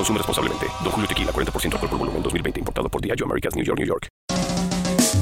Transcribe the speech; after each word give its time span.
Consume 0.00 0.16
responsablemente. 0.16 0.66
Don 0.82 0.92
Julio 0.92 1.06
Tequila, 1.06 1.30
40% 1.30 1.74
alcohol 1.74 1.90
por 1.90 1.98
volumen, 1.98 2.22
2020. 2.22 2.60
Importado 2.60 2.88
por 2.88 3.02
Diageo 3.02 3.26
Americas, 3.26 3.54
New 3.54 3.64
York, 3.66 3.78
New 3.78 3.86
York. 3.86 4.08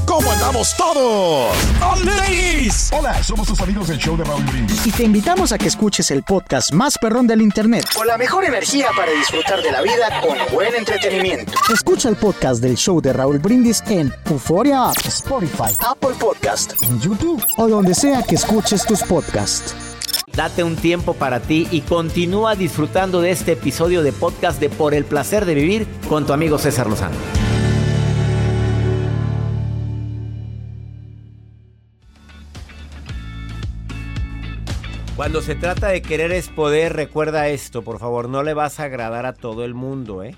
¿Cómo 0.06 0.30
andamos 0.30 0.76
todos? 0.76 1.56
¡Ladies! 2.04 2.90
Hola, 2.92 3.20
somos 3.24 3.48
tus 3.48 3.60
amigos 3.60 3.88
del 3.88 3.98
show 3.98 4.16
de 4.16 4.22
Raúl 4.22 4.44
Brindis. 4.44 4.86
Y 4.86 4.92
te 4.92 5.02
invitamos 5.02 5.50
a 5.50 5.58
que 5.58 5.66
escuches 5.66 6.12
el 6.12 6.22
podcast 6.22 6.72
más 6.72 6.96
perrón 6.96 7.26
del 7.26 7.42
internet. 7.42 7.86
Con 7.92 8.06
la 8.06 8.16
mejor 8.16 8.44
energía 8.44 8.88
para 8.96 9.10
disfrutar 9.10 9.62
de 9.62 9.72
la 9.72 9.82
vida 9.82 10.20
con 10.20 10.38
buen 10.54 10.72
entretenimiento. 10.76 11.52
Escucha 11.74 12.08
el 12.08 12.16
podcast 12.16 12.62
del 12.62 12.76
show 12.76 13.00
de 13.00 13.12
Raúl 13.12 13.40
Brindis 13.40 13.82
en 13.88 14.14
Euforia 14.30 14.90
App, 14.90 14.96
Spotify, 15.04 15.76
Apple 15.80 16.14
Podcast, 16.20 16.80
en 16.84 17.00
YouTube 17.00 17.42
o 17.56 17.66
donde 17.66 17.94
sea 17.94 18.22
que 18.22 18.36
escuches 18.36 18.86
tus 18.86 19.02
podcasts. 19.02 19.74
Date 20.38 20.62
un 20.62 20.76
tiempo 20.76 21.14
para 21.14 21.40
ti 21.40 21.66
y 21.72 21.80
continúa 21.80 22.54
disfrutando 22.54 23.20
de 23.20 23.32
este 23.32 23.54
episodio 23.54 24.04
de 24.04 24.12
podcast 24.12 24.60
de 24.60 24.68
Por 24.68 24.94
el 24.94 25.04
placer 25.04 25.44
de 25.44 25.54
vivir 25.56 25.84
con 26.08 26.26
tu 26.26 26.32
amigo 26.32 26.58
César 26.58 26.86
Lozano. 26.86 27.16
Cuando 35.16 35.42
se 35.42 35.56
trata 35.56 35.88
de 35.88 36.02
querer 36.02 36.30
es 36.30 36.48
poder, 36.50 36.92
recuerda 36.92 37.48
esto, 37.48 37.82
por 37.82 37.98
favor, 37.98 38.28
no 38.28 38.44
le 38.44 38.54
vas 38.54 38.78
a 38.78 38.84
agradar 38.84 39.26
a 39.26 39.32
todo 39.32 39.64
el 39.64 39.74
mundo, 39.74 40.22
¿eh? 40.22 40.36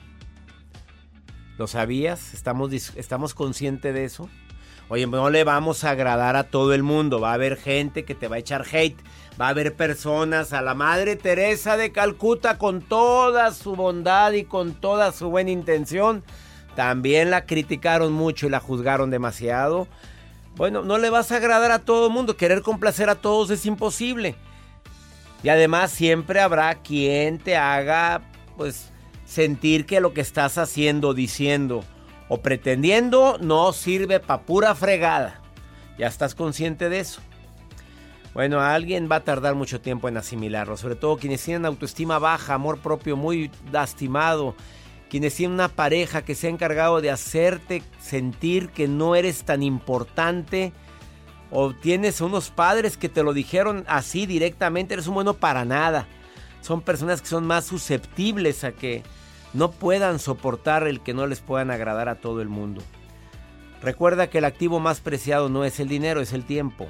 ¿Lo 1.58 1.66
sabías? 1.66 2.32
¿Estamos, 2.32 2.72
estamos 2.96 3.34
conscientes 3.34 3.92
de 3.92 4.06
eso? 4.06 4.30
Oye, 4.90 5.06
no 5.06 5.30
le 5.30 5.44
vamos 5.44 5.84
a 5.84 5.90
agradar 5.90 6.34
a 6.34 6.42
todo 6.42 6.74
el 6.74 6.82
mundo. 6.82 7.20
Va 7.20 7.30
a 7.30 7.34
haber 7.34 7.56
gente 7.56 8.04
que 8.04 8.16
te 8.16 8.26
va 8.26 8.36
a 8.36 8.40
echar 8.40 8.66
hate. 8.72 8.98
Va 9.40 9.46
a 9.46 9.50
haber 9.50 9.76
personas 9.76 10.52
a 10.52 10.62
la 10.62 10.74
Madre 10.74 11.14
Teresa 11.14 11.76
de 11.76 11.92
Calcuta 11.92 12.58
con 12.58 12.82
toda 12.82 13.52
su 13.52 13.76
bondad 13.76 14.32
y 14.32 14.42
con 14.42 14.74
toda 14.74 15.12
su 15.12 15.30
buena 15.30 15.52
intención. 15.52 16.24
También 16.74 17.30
la 17.30 17.46
criticaron 17.46 18.12
mucho 18.12 18.48
y 18.48 18.50
la 18.50 18.58
juzgaron 18.58 19.10
demasiado. 19.10 19.86
Bueno, 20.56 20.82
no 20.82 20.98
le 20.98 21.08
vas 21.08 21.30
a 21.30 21.36
agradar 21.36 21.70
a 21.70 21.84
todo 21.84 22.08
el 22.08 22.12
mundo. 22.12 22.36
Querer 22.36 22.62
complacer 22.62 23.10
a 23.10 23.14
todos 23.14 23.50
es 23.50 23.66
imposible. 23.66 24.34
Y 25.44 25.50
además 25.50 25.92
siempre 25.92 26.40
habrá 26.40 26.74
quien 26.82 27.38
te 27.38 27.56
haga 27.56 28.22
pues 28.56 28.90
sentir 29.24 29.86
que 29.86 30.00
lo 30.00 30.12
que 30.14 30.20
estás 30.20 30.58
haciendo, 30.58 31.14
diciendo 31.14 31.84
o 32.30 32.40
pretendiendo 32.40 33.38
no 33.40 33.72
sirve 33.72 34.20
para 34.20 34.42
pura 34.42 34.74
fregada. 34.76 35.42
¿Ya 35.98 36.06
estás 36.06 36.36
consciente 36.36 36.88
de 36.88 37.00
eso? 37.00 37.20
Bueno, 38.32 38.60
alguien 38.60 39.08
va 39.10 39.16
a 39.16 39.24
tardar 39.24 39.56
mucho 39.56 39.80
tiempo 39.80 40.08
en 40.08 40.16
asimilarlo, 40.16 40.76
sobre 40.76 40.94
todo 40.94 41.16
quienes 41.16 41.42
tienen 41.42 41.66
autoestima 41.66 42.20
baja, 42.20 42.54
amor 42.54 42.78
propio 42.78 43.16
muy 43.16 43.50
lastimado, 43.72 44.54
quienes 45.10 45.34
tienen 45.34 45.54
una 45.54 45.68
pareja 45.68 46.22
que 46.22 46.36
se 46.36 46.46
ha 46.46 46.50
encargado 46.50 47.00
de 47.00 47.10
hacerte 47.10 47.82
sentir 47.98 48.70
que 48.70 48.86
no 48.86 49.16
eres 49.16 49.42
tan 49.42 49.64
importante 49.64 50.72
o 51.50 51.74
tienes 51.74 52.20
unos 52.20 52.50
padres 52.50 52.96
que 52.96 53.08
te 53.08 53.24
lo 53.24 53.32
dijeron 53.32 53.84
así 53.88 54.24
directamente, 54.24 54.94
eres 54.94 55.08
un 55.08 55.14
bueno 55.14 55.34
para 55.34 55.64
nada. 55.64 56.06
Son 56.60 56.80
personas 56.80 57.20
que 57.20 57.26
son 57.26 57.44
más 57.44 57.64
susceptibles 57.64 58.62
a 58.62 58.70
que 58.70 59.02
no 59.52 59.70
puedan 59.70 60.18
soportar 60.18 60.86
el 60.86 61.00
que 61.00 61.14
no 61.14 61.26
les 61.26 61.40
puedan 61.40 61.70
agradar 61.70 62.08
a 62.08 62.16
todo 62.16 62.40
el 62.40 62.48
mundo. 62.48 62.82
Recuerda 63.82 64.28
que 64.28 64.38
el 64.38 64.44
activo 64.44 64.78
más 64.78 65.00
preciado 65.00 65.48
no 65.48 65.64
es 65.64 65.80
el 65.80 65.88
dinero, 65.88 66.20
es 66.20 66.32
el 66.32 66.44
tiempo. 66.44 66.88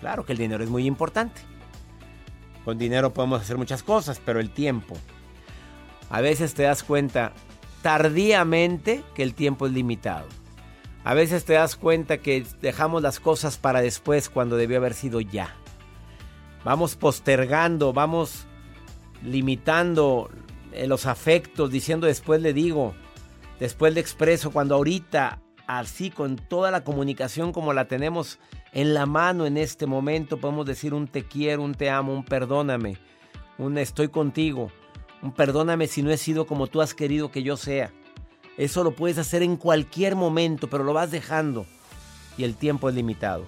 Claro 0.00 0.24
que 0.24 0.32
el 0.32 0.38
dinero 0.38 0.62
es 0.62 0.70
muy 0.70 0.86
importante. 0.86 1.40
Con 2.64 2.78
dinero 2.78 3.12
podemos 3.12 3.40
hacer 3.40 3.56
muchas 3.56 3.82
cosas, 3.82 4.20
pero 4.24 4.40
el 4.40 4.50
tiempo. 4.50 4.96
A 6.10 6.20
veces 6.20 6.54
te 6.54 6.62
das 6.62 6.82
cuenta 6.82 7.32
tardíamente 7.82 9.02
que 9.14 9.22
el 9.22 9.34
tiempo 9.34 9.66
es 9.66 9.72
limitado. 9.72 10.26
A 11.04 11.12
veces 11.12 11.44
te 11.44 11.54
das 11.54 11.76
cuenta 11.76 12.18
que 12.18 12.46
dejamos 12.62 13.02
las 13.02 13.20
cosas 13.20 13.58
para 13.58 13.82
después 13.82 14.30
cuando 14.30 14.56
debió 14.56 14.78
haber 14.78 14.94
sido 14.94 15.20
ya. 15.20 15.54
Vamos 16.64 16.96
postergando, 16.96 17.92
vamos 17.92 18.46
limitando 19.22 20.30
los 20.86 21.06
afectos, 21.06 21.70
diciendo 21.70 22.06
después 22.06 22.40
le 22.40 22.52
digo, 22.52 22.94
después 23.60 23.94
le 23.94 24.00
expreso, 24.00 24.50
cuando 24.50 24.74
ahorita, 24.74 25.40
así 25.66 26.10
con 26.10 26.36
toda 26.36 26.70
la 26.70 26.84
comunicación 26.84 27.52
como 27.52 27.72
la 27.72 27.86
tenemos 27.86 28.38
en 28.72 28.94
la 28.94 29.06
mano 29.06 29.46
en 29.46 29.56
este 29.56 29.86
momento, 29.86 30.38
podemos 30.38 30.66
decir 30.66 30.94
un 30.94 31.06
te 31.06 31.24
quiero, 31.24 31.62
un 31.62 31.74
te 31.74 31.90
amo, 31.90 32.12
un 32.12 32.24
perdóname, 32.24 32.98
un 33.58 33.78
estoy 33.78 34.08
contigo, 34.08 34.70
un 35.22 35.32
perdóname 35.32 35.86
si 35.86 36.02
no 36.02 36.10
he 36.10 36.16
sido 36.16 36.46
como 36.46 36.66
tú 36.66 36.82
has 36.82 36.94
querido 36.94 37.30
que 37.30 37.42
yo 37.42 37.56
sea. 37.56 37.92
Eso 38.56 38.84
lo 38.84 38.92
puedes 38.92 39.18
hacer 39.18 39.42
en 39.42 39.56
cualquier 39.56 40.16
momento, 40.16 40.68
pero 40.68 40.84
lo 40.84 40.92
vas 40.92 41.10
dejando 41.10 41.66
y 42.36 42.44
el 42.44 42.56
tiempo 42.56 42.88
es 42.88 42.94
limitado. 42.94 43.46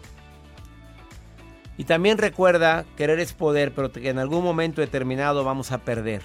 Y 1.78 1.84
también 1.84 2.18
recuerda, 2.18 2.84
querer 2.96 3.20
es 3.20 3.32
poder, 3.32 3.72
pero 3.74 3.92
que 3.92 4.08
en 4.08 4.18
algún 4.18 4.42
momento 4.42 4.80
determinado 4.80 5.44
vamos 5.44 5.72
a 5.72 5.78
perder. 5.78 6.22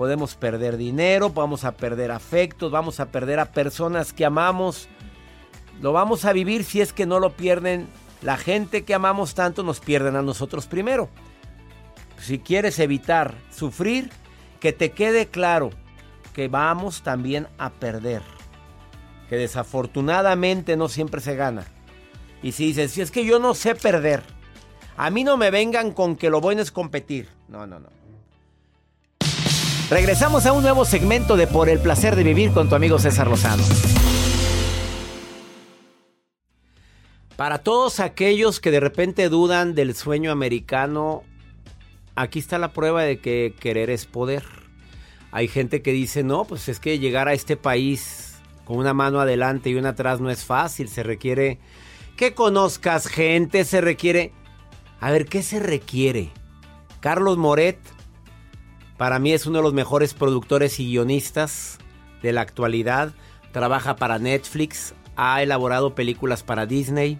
Podemos 0.00 0.34
perder 0.34 0.78
dinero, 0.78 1.28
vamos 1.28 1.64
a 1.64 1.72
perder 1.72 2.10
afectos, 2.10 2.72
vamos 2.72 3.00
a 3.00 3.10
perder 3.12 3.38
a 3.38 3.52
personas 3.52 4.14
que 4.14 4.24
amamos. 4.24 4.88
Lo 5.82 5.92
vamos 5.92 6.24
a 6.24 6.32
vivir 6.32 6.64
si 6.64 6.80
es 6.80 6.94
que 6.94 7.04
no 7.04 7.20
lo 7.20 7.36
pierden. 7.36 7.86
La 8.22 8.38
gente 8.38 8.84
que 8.84 8.94
amamos 8.94 9.34
tanto 9.34 9.62
nos 9.62 9.78
pierden 9.78 10.16
a 10.16 10.22
nosotros 10.22 10.66
primero. 10.66 11.10
Si 12.18 12.38
quieres 12.38 12.78
evitar 12.78 13.34
sufrir, 13.50 14.08
que 14.58 14.72
te 14.72 14.92
quede 14.92 15.26
claro 15.26 15.68
que 16.32 16.48
vamos 16.48 17.02
también 17.02 17.46
a 17.58 17.68
perder. 17.68 18.22
Que 19.28 19.36
desafortunadamente 19.36 20.78
no 20.78 20.88
siempre 20.88 21.20
se 21.20 21.36
gana. 21.36 21.66
Y 22.42 22.52
si 22.52 22.68
dices, 22.68 22.92
si 22.92 23.02
es 23.02 23.10
que 23.10 23.26
yo 23.26 23.38
no 23.38 23.52
sé 23.52 23.74
perder, 23.74 24.22
a 24.96 25.10
mí 25.10 25.24
no 25.24 25.36
me 25.36 25.50
vengan 25.50 25.92
con 25.92 26.16
que 26.16 26.30
lo 26.30 26.40
bueno 26.40 26.62
es 26.62 26.72
competir. 26.72 27.28
No, 27.48 27.66
no, 27.66 27.78
no. 27.78 27.99
Regresamos 29.90 30.46
a 30.46 30.52
un 30.52 30.62
nuevo 30.62 30.84
segmento 30.84 31.36
de 31.36 31.48
Por 31.48 31.68
el 31.68 31.80
placer 31.80 32.14
de 32.14 32.22
vivir 32.22 32.52
con 32.52 32.68
tu 32.68 32.76
amigo 32.76 33.00
César 33.00 33.26
Lozano. 33.26 33.64
Para 37.34 37.58
todos 37.58 37.98
aquellos 37.98 38.60
que 38.60 38.70
de 38.70 38.78
repente 38.78 39.28
dudan 39.28 39.74
del 39.74 39.96
sueño 39.96 40.30
americano, 40.30 41.24
aquí 42.14 42.38
está 42.38 42.58
la 42.58 42.72
prueba 42.72 43.02
de 43.02 43.18
que 43.18 43.52
querer 43.58 43.90
es 43.90 44.06
poder. 44.06 44.44
Hay 45.32 45.48
gente 45.48 45.82
que 45.82 45.90
dice, 45.90 46.22
no, 46.22 46.44
pues 46.44 46.68
es 46.68 46.78
que 46.78 47.00
llegar 47.00 47.26
a 47.26 47.32
este 47.32 47.56
país 47.56 48.36
con 48.66 48.76
una 48.76 48.94
mano 48.94 49.18
adelante 49.18 49.70
y 49.70 49.74
una 49.74 49.88
atrás 49.88 50.20
no 50.20 50.30
es 50.30 50.44
fácil, 50.44 50.88
se 50.88 51.02
requiere 51.02 51.58
que 52.16 52.32
conozcas 52.32 53.08
gente, 53.08 53.64
se 53.64 53.80
requiere... 53.80 54.32
A 55.00 55.10
ver, 55.10 55.26
¿qué 55.26 55.42
se 55.42 55.58
requiere? 55.58 56.30
Carlos 57.00 57.38
Moret, 57.38 57.78
para 59.00 59.18
mí 59.18 59.32
es 59.32 59.46
uno 59.46 59.60
de 59.60 59.62
los 59.62 59.72
mejores 59.72 60.12
productores 60.12 60.78
y 60.78 60.84
guionistas 60.84 61.78
de 62.20 62.34
la 62.34 62.42
actualidad, 62.42 63.14
trabaja 63.50 63.96
para 63.96 64.18
Netflix, 64.18 64.92
ha 65.16 65.42
elaborado 65.42 65.94
películas 65.94 66.42
para 66.42 66.66
Disney. 66.66 67.18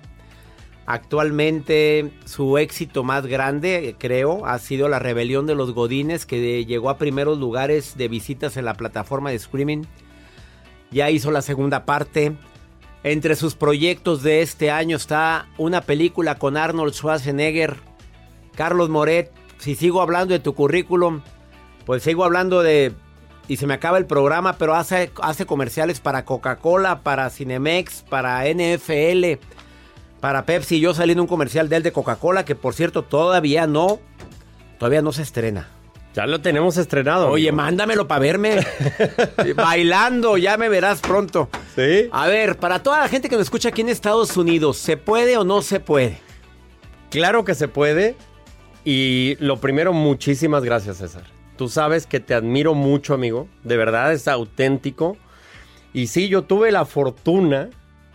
Actualmente 0.85 2.13
su 2.27 2.59
éxito 2.59 3.03
más 3.03 3.25
grande, 3.25 3.97
creo, 3.99 4.45
ha 4.45 4.59
sido 4.59 4.91
La 4.91 4.99
Rebelión 4.99 5.47
de 5.47 5.55
los 5.55 5.73
Godines, 5.73 6.27
que 6.27 6.67
llegó 6.67 6.91
a 6.91 6.99
primeros 6.99 7.39
lugares 7.39 7.97
de 7.97 8.09
visitas 8.09 8.59
en 8.59 8.67
la 8.67 8.75
plataforma 8.75 9.31
de 9.31 9.37
streaming. 9.37 9.85
ya 10.91 11.09
hizo 11.09 11.31
la 11.31 11.41
segunda 11.41 11.87
parte. 11.87 12.37
Entre 13.05 13.37
sus 13.37 13.55
proyectos 13.55 14.23
de 14.23 14.43
este 14.43 14.71
año 14.71 14.99
está 14.99 15.49
una 15.57 15.81
película 15.81 16.35
con 16.35 16.59
Arnold 16.59 16.93
Schwarzenegger, 16.93 17.79
Carlos 18.55 18.91
Moret. 18.91 19.33
Si 19.57 19.77
sigo 19.77 20.03
hablando 20.03 20.35
de 20.35 20.41
tu 20.41 20.55
currículum, 20.55 21.23
pues 21.85 22.03
sigo 22.03 22.25
hablando 22.25 22.63
de... 22.63 22.93
Y 23.49 23.57
se 23.57 23.67
me 23.67 23.75
acaba 23.75 23.99
el 23.99 24.07
programa, 24.07 24.59
pero 24.59 24.77
hace, 24.77 25.11
hace 25.23 25.45
comerciales 25.45 25.99
para 25.99 26.25
Coca-Cola, 26.25 27.01
para 27.01 27.29
Cinemex, 27.31 28.05
para 28.09 28.45
NFL, 28.45 29.41
para 30.21 30.47
Pepsi. 30.47 30.79
Yo 30.79 30.95
salí 30.95 31.13
en 31.13 31.21
un 31.21 31.27
comercial 31.27 31.69
de 31.69 31.77
él 31.77 31.83
de 31.83 31.91
Coca-Cola, 31.91 32.45
que 32.45 32.55
por 32.55 32.75
cierto 32.75 33.03
todavía 33.03 33.67
no, 33.67 33.99
todavía 34.79 35.03
no 35.03 35.11
se 35.11 35.23
estrena. 35.23 35.69
Ya 36.15 36.27
lo 36.27 36.41
tenemos 36.41 36.77
estrenado. 36.77 37.29
Oye, 37.29 37.49
amigo. 37.49 37.63
mándamelo 37.63 38.09
para 38.09 38.21
verme. 38.21 38.67
Bailando, 39.57 40.37
ya 40.37 40.57
me 40.57 40.69
verás 40.69 41.01
pronto. 41.01 41.49
Sí. 41.77 42.09
A 42.13 42.27
ver, 42.27 42.57
para 42.57 42.83
toda 42.83 43.01
la 43.01 43.09
gente 43.09 43.29
que 43.29 43.37
nos 43.37 43.45
escucha 43.45 43.69
aquí 43.69 43.81
en 43.81 43.89
Estados 43.89 44.37
Unidos, 44.37 44.77
¿se 44.77 44.97
puede 44.97 45.37
o 45.37 45.45
no 45.45 45.63
se 45.63 45.79
puede? 45.79 46.19
Claro 47.11 47.45
que 47.45 47.55
se 47.55 47.69
puede. 47.69 48.17
Y 48.85 49.37
lo 49.41 49.59
primero, 49.61 49.93
muchísimas 49.93 50.65
gracias, 50.65 50.97
César. 50.97 51.25
Tú 51.61 51.69
sabes 51.69 52.07
que 52.07 52.21
te 52.21 52.33
admiro 52.33 52.73
mucho, 52.73 53.13
amigo. 53.13 53.47
De 53.65 53.77
verdad 53.77 54.15
es 54.15 54.29
auténtico. 54.29 55.19
Y 55.93 56.07
sí, 56.07 56.29
yo 56.29 56.41
tuve 56.41 56.73
la 56.73 56.87
fortuna 56.87 57.69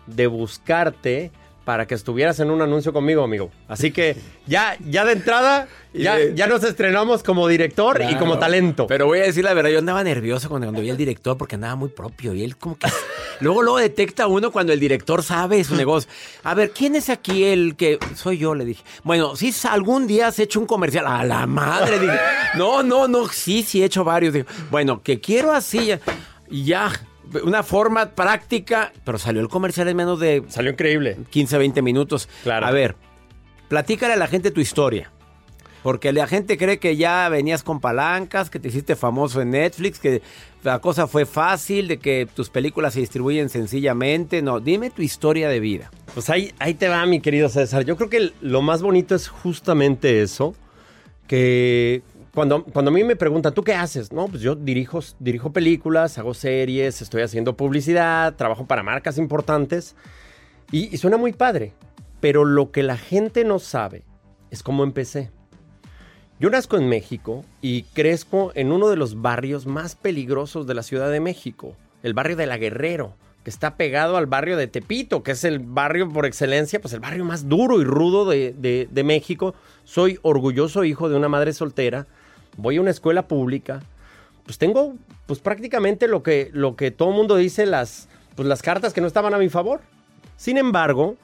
de 0.07 0.25
buscarte 0.25 1.31
para 1.65 1.88
que 1.88 1.95
estuvieras 1.95 2.39
en 2.39 2.51
un 2.51 2.62
anuncio 2.62 2.94
conmigo, 2.94 3.23
amigo. 3.23 3.50
Así 3.67 3.91
que 3.91 4.15
ya, 4.45 4.77
ya 4.88 5.03
de 5.03 5.13
entrada, 5.13 5.67
ya, 5.94 6.17
ya 6.33 6.45
nos 6.45 6.63
estrenamos 6.63 7.23
como 7.23 7.47
director 7.47 8.01
y 8.07 8.15
como 8.15 8.38
talento. 8.38 8.85
Pero 8.88 9.07
voy 9.07 9.19
a 9.19 9.23
decir 9.23 9.44
la 9.44 9.53
verdad, 9.56 9.71
yo 9.71 9.79
andaba 9.79 10.03
nervioso 10.03 10.47
cuando, 10.47 10.67
cuando 10.67 10.81
vi 10.81 10.91
al 10.91 10.97
director 10.97 11.38
porque 11.38 11.56
andaba 11.56 11.75
muy 11.75 11.89
propio 11.89 12.33
y 12.35 12.44
él 12.44 12.56
como 12.56 12.77
que... 12.77 12.88
luego 13.41 13.63
luego 13.63 13.79
detecta 13.79 14.27
uno 14.27 14.51
cuando 14.51 14.73
el 14.73 14.79
director 14.79 15.23
sabe 15.23 15.63
su 15.63 15.75
negocio. 15.75 16.09
A 16.44 16.53
ver, 16.53 16.69
¿quién 16.69 16.95
es 16.95 17.09
aquí 17.09 17.44
el 17.44 17.75
que... 17.75 17.97
Soy 18.15 18.38
yo, 18.38 18.53
le 18.53 18.63
dije. 18.63 18.83
Bueno, 19.03 19.35
si 19.35 19.51
algún 19.68 20.06
día 20.06 20.27
has 20.27 20.38
hecho 20.38 20.59
un 20.59 20.68
comercial. 20.68 21.07
A 21.07 21.23
la 21.23 21.47
madre, 21.47 22.00
dije. 22.00 22.19
No, 22.56 22.83
no, 22.83 23.07
no, 23.07 23.27
sí, 23.27 23.63
sí 23.63 23.81
he 23.81 23.85
hecho 23.85 24.03
varios. 24.03 24.35
Bueno, 24.69 25.01
que 25.01 25.19
quiero 25.19 25.51
así 25.51 25.91
ya. 26.50 26.91
Una 27.43 27.63
forma 27.63 28.11
práctica, 28.11 28.91
pero 29.03 29.17
salió 29.17 29.41
el 29.41 29.49
comercial 29.49 29.87
en 29.87 29.97
menos 29.97 30.19
de 30.19 30.43
Salió 30.49 30.71
increíble. 30.71 31.17
15, 31.29 31.57
20 31.57 31.81
minutos. 31.81 32.29
Claro. 32.43 32.65
A 32.65 32.71
ver, 32.71 32.95
platícale 33.67 34.13
a 34.13 34.17
la 34.17 34.27
gente 34.27 34.51
tu 34.51 34.61
historia. 34.61 35.11
Porque 35.85 36.11
la 36.13 36.25
gente 36.25 36.57
cree 36.57 36.79
que 36.79 36.97
ya 36.97 37.29
venías 37.29 37.61
con 37.61 37.79
palancas, 37.79 38.49
que 38.49 38.59
te 38.59 38.69
hiciste 38.69 38.95
famoso 38.95 39.39
en 39.39 39.51
Netflix, 39.51 39.99
que 39.99 40.23
la 40.63 40.79
cosa 40.79 41.05
fue 41.05 41.27
fácil, 41.27 41.87
de 41.87 41.99
que 41.99 42.27
tus 42.33 42.49
películas 42.49 42.95
se 42.95 43.01
distribuyen 43.01 43.49
sencillamente. 43.49 44.41
No, 44.41 44.59
dime 44.59 44.89
tu 44.89 45.03
historia 45.03 45.47
de 45.47 45.59
vida. 45.59 45.91
Pues 46.15 46.31
ahí, 46.31 46.55
ahí 46.57 46.73
te 46.73 46.87
va, 46.87 47.05
mi 47.05 47.19
querido 47.19 47.49
César. 47.49 47.85
Yo 47.85 47.97
creo 47.97 48.09
que 48.09 48.31
lo 48.41 48.63
más 48.63 48.81
bonito 48.81 49.13
es 49.13 49.27
justamente 49.27 50.23
eso, 50.23 50.55
que 51.27 52.01
cuando, 52.35 52.63
cuando 52.65 52.91
a 52.91 52.93
mí 52.93 53.03
me 53.03 53.15
preguntan, 53.15 53.53
¿tú 53.53 53.63
qué 53.63 53.73
haces? 53.73 54.11
No, 54.11 54.27
pues 54.27 54.41
yo 54.43 54.55
dirijo, 54.55 54.99
dirijo 55.19 55.51
películas, 55.51 56.17
hago 56.19 56.33
series, 56.35 57.01
estoy 57.01 57.23
haciendo 57.23 57.57
publicidad, 57.57 58.35
trabajo 58.35 58.67
para 58.67 58.83
marcas 58.83 59.17
importantes 59.17 59.95
y, 60.71 60.95
suena 60.97 61.17
muy 61.17 61.33
padre, 61.33 61.73
pero 62.19 62.45
lo 62.45 62.71
que 62.71 62.83
la 62.83 62.97
gente 62.97 63.43
no 63.43 63.57
sabe 63.59 64.03
es 64.51 64.61
cómo 64.61 64.83
empecé. 64.83 65.31
Yo 66.39 66.49
nazco 66.49 66.77
en 66.77 66.89
México 66.89 67.45
y 67.61 67.83
crezco 67.93 68.51
en 68.55 68.71
uno 68.71 68.89
de 68.89 68.97
los 68.97 69.21
barrios 69.21 69.65
más 69.65 69.95
peligrosos 69.95 70.67
de 70.67 70.73
la 70.73 70.83
Ciudad 70.83 71.09
de 71.09 71.21
México, 71.21 71.75
el 72.03 72.13
barrio 72.13 72.35
de 72.35 72.45
La 72.45 72.57
Guerrero, 72.57 73.15
que 73.43 73.49
está 73.49 73.77
pegado 73.77 74.17
al 74.17 74.25
barrio 74.25 74.57
de 74.57 74.67
Tepito, 74.67 75.23
que 75.23 75.31
es 75.31 75.43
el 75.43 75.59
barrio 75.59 76.09
por 76.09 76.25
excelencia, 76.25 76.81
pues 76.81 76.93
el 76.93 76.99
barrio 76.99 77.23
más 77.25 77.47
duro 77.47 77.79
y 77.79 77.85
rudo 77.85 78.27
de, 78.29 78.53
de- 78.57 78.89
de 78.91 79.03
México. 79.03 79.53
Soy 79.83 80.19
orgulloso 80.23 80.83
hijo 80.83 81.07
de 81.09 81.15
una 81.15 81.29
madre 81.29 81.53
soltera, 81.53 82.07
voy 82.57 82.78
a 82.78 82.81
una 82.81 82.92
escuela 82.92 83.28
pública, 83.28 83.81
pues 84.46 84.57
tengo 84.57 84.96
pues 85.25 85.40
prácticamente 85.40 86.07
lo 86.07 86.22
que, 86.24 86.50
lo 86.54 86.75
que 86.75 86.92
todo 86.92 87.10
el 87.10 87.16
mundo 87.16 87.36
dice, 87.36 87.66
las, 87.66 88.07
pues 88.36 88.48
las 88.48 88.62
cartas 88.62 88.94
que 88.94 89.02
no 89.02 89.07
estaban 89.07 89.34
a 89.34 89.38
mi 89.40 89.50
favor. 89.50 89.81
Sin 90.38 90.57
embargo, 90.57 91.16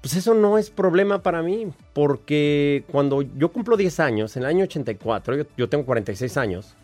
pues 0.00 0.16
eso 0.16 0.32
no 0.34 0.56
es 0.56 0.70
problema 0.70 1.22
para 1.22 1.42
mí, 1.42 1.68
porque 1.92 2.84
cuando 2.90 3.20
yo 3.22 3.50
cumplo 3.52 3.76
10 3.76 4.00
años, 4.00 4.36
en 4.36 4.44
el 4.44 4.48
año 4.48 4.64
84, 4.64 5.36
yo, 5.36 5.44
yo 5.58 5.68
tengo 5.68 5.84
46 5.84 6.36
años, 6.38 6.74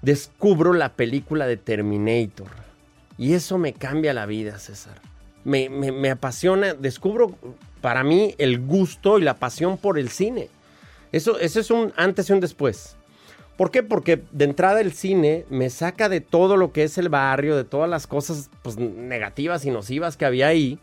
descubro 0.00 0.72
la 0.72 0.90
película 0.94 1.46
de 1.46 1.56
Terminator. 1.56 2.48
Y 3.18 3.34
eso 3.34 3.58
me 3.58 3.72
cambia 3.72 4.14
la 4.14 4.26
vida, 4.26 4.58
César. 4.58 5.00
Me, 5.44 5.68
me- 5.68 5.92
me 5.92 6.10
apasiona, 6.10 6.74
descubro 6.74 7.36
para 7.80 8.02
mí 8.04 8.34
el 8.38 8.60
gusto 8.60 9.18
y 9.18 9.22
la 9.22 9.34
pasión 9.34 9.76
por 9.76 9.98
el 9.98 10.08
cine. 10.08 10.48
Eso, 11.10 11.38
eso 11.38 11.60
es 11.60 11.70
un 11.70 11.92
antes 11.96 12.30
y 12.30 12.32
un 12.32 12.40
después. 12.40 12.96
¿Por 13.62 13.70
qué? 13.70 13.84
Porque 13.84 14.20
de 14.32 14.44
entrada 14.44 14.80
el 14.80 14.92
cine 14.92 15.44
me 15.48 15.70
saca 15.70 16.08
de 16.08 16.20
todo 16.20 16.56
lo 16.56 16.72
que 16.72 16.82
es 16.82 16.98
el 16.98 17.08
barrio, 17.08 17.54
de 17.56 17.62
todas 17.62 17.88
las 17.88 18.08
cosas 18.08 18.50
pues, 18.62 18.76
negativas 18.76 19.64
y 19.64 19.70
nocivas 19.70 20.16
que 20.16 20.24
había 20.24 20.48
ahí. 20.48 20.80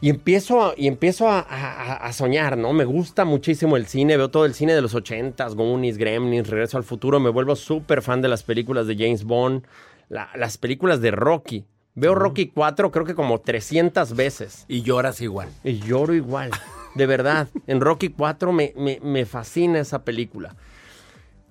Y 0.00 0.08
empiezo, 0.08 0.62
a, 0.64 0.72
y 0.78 0.86
empiezo 0.86 1.28
a, 1.28 1.40
a- 1.40 1.96
a 1.96 2.12
soñar, 2.14 2.56
¿no? 2.56 2.72
Me 2.72 2.86
gusta 2.86 3.26
muchísimo 3.26 3.76
el 3.76 3.84
cine, 3.86 4.16
veo 4.16 4.30
todo 4.30 4.46
el 4.46 4.54
cine 4.54 4.72
de 4.74 4.80
los 4.80 4.94
80s, 4.94 5.54
Goonies, 5.54 5.98
Gremlins, 5.98 6.48
Regreso 6.48 6.78
al 6.78 6.84
Futuro, 6.84 7.20
me 7.20 7.28
vuelvo 7.28 7.54
súper 7.54 8.00
fan 8.00 8.22
de 8.22 8.28
las 8.28 8.44
películas 8.44 8.86
de 8.86 8.96
James 8.96 9.24
Bond, 9.24 9.64
la- 10.08 10.30
las 10.36 10.56
películas 10.56 11.02
de 11.02 11.10
Rocky. 11.10 11.66
Veo 11.96 12.14
Rocky 12.14 12.46
4 12.46 12.90
creo 12.92 13.04
que 13.04 13.14
como 13.14 13.40
300 13.42 14.16
veces. 14.16 14.64
Y 14.68 14.80
lloras 14.80 15.20
igual. 15.20 15.50
Y 15.62 15.80
lloro 15.80 16.14
igual, 16.14 16.50
de 16.94 17.04
verdad. 17.06 17.48
En 17.66 17.82
Rocky 17.82 18.08
4 18.08 18.52
me, 18.52 18.72
me- 18.74 19.00
me 19.02 19.26
fascina 19.26 19.80
esa 19.80 20.02
película. 20.02 20.56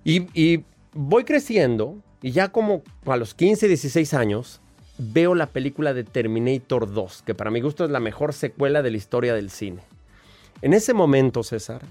Y, 0.04 0.64
voy 0.96 1.24
creciendo 1.24 1.98
y 2.22 2.32
ya 2.32 2.50
como 2.50 2.84
a 3.06 3.18
los 3.18 3.34
15, 3.34 3.68
16 3.68 4.14
años 4.14 4.62
veo 4.98 5.34
la 5.34 5.48
película 5.48 5.94
de 5.94 6.04
Terminator 6.04 6.94
2, 6.94 7.24
que 7.24 7.34
para 7.34 7.50
mi 7.50 7.62
gusto 7.62 7.84
es 7.84 7.90
la 7.90 8.00
mejor 8.00 8.34
secuela 8.34 8.82
de 8.82 8.92
la 8.92 8.98
historia 8.98 9.34
del 9.34 9.50
cine. 9.50 9.82
En 10.62 10.74
ese 10.74 10.94
momento, 10.94 11.44
César, 11.44 11.82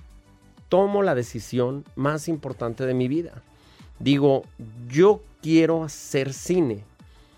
tomo 0.68 1.02
la 1.02 1.14
decisión 1.14 1.84
más 1.96 2.28
importante 2.28 2.86
de 2.86 2.94
mi 2.94 3.08
vida. 3.08 3.42
Digo, 3.98 4.44
yo 4.88 5.22
quiero 5.42 5.84
hacer 5.84 6.32
cine. 6.32 6.84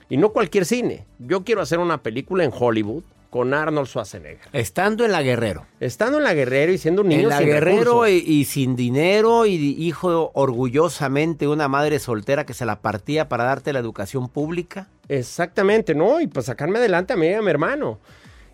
Y 0.09 0.19
no 0.19 0.33
cualquier 0.33 0.67
cine. 0.67 1.07
Yo 1.19 1.45
quiero 1.45 1.63
hacer 1.63 1.79
una 1.79 2.03
película 2.03 2.45
en 2.45 2.53
Hollywood 2.55 3.03
con 3.35 3.53
Arnold 3.53 3.89
Schwarzenegger. 3.89 4.49
Estando 4.53 5.05
en 5.05 5.11
la 5.11 5.21
Guerrero. 5.21 5.67
Estando 5.81 6.19
en 6.19 6.23
la 6.23 6.35
Guerrero 6.35 6.71
y 6.71 6.79
siendo 6.79 7.03
un 7.03 7.09
niño 7.09 7.23
en 7.23 7.29
la 7.31 7.39
sin 7.39 7.49
Guerrero 7.49 8.07
y, 8.07 8.13
y 8.19 8.45
sin 8.45 8.77
dinero 8.77 9.45
y 9.45 9.55
hijo 9.55 10.31
orgullosamente 10.35 11.49
una 11.49 11.67
madre 11.67 11.99
soltera 11.99 12.47
que 12.47 12.55
se 12.55 12.65
la 12.65 12.81
partía 12.81 13.29
para 13.29 13.43
darte 13.43 13.73
la 13.73 13.81
educación 13.81 14.29
pública. 14.29 14.87
Exactamente, 15.09 15.97
¿no? 15.97 16.21
Y 16.21 16.29
pues 16.29 16.47
sacarme 16.47 16.79
adelante 16.79 17.15
a 17.15 17.17
mí 17.17 17.27
y 17.27 17.33
a 17.33 17.43
mi 17.43 17.51
hermano. 17.51 17.99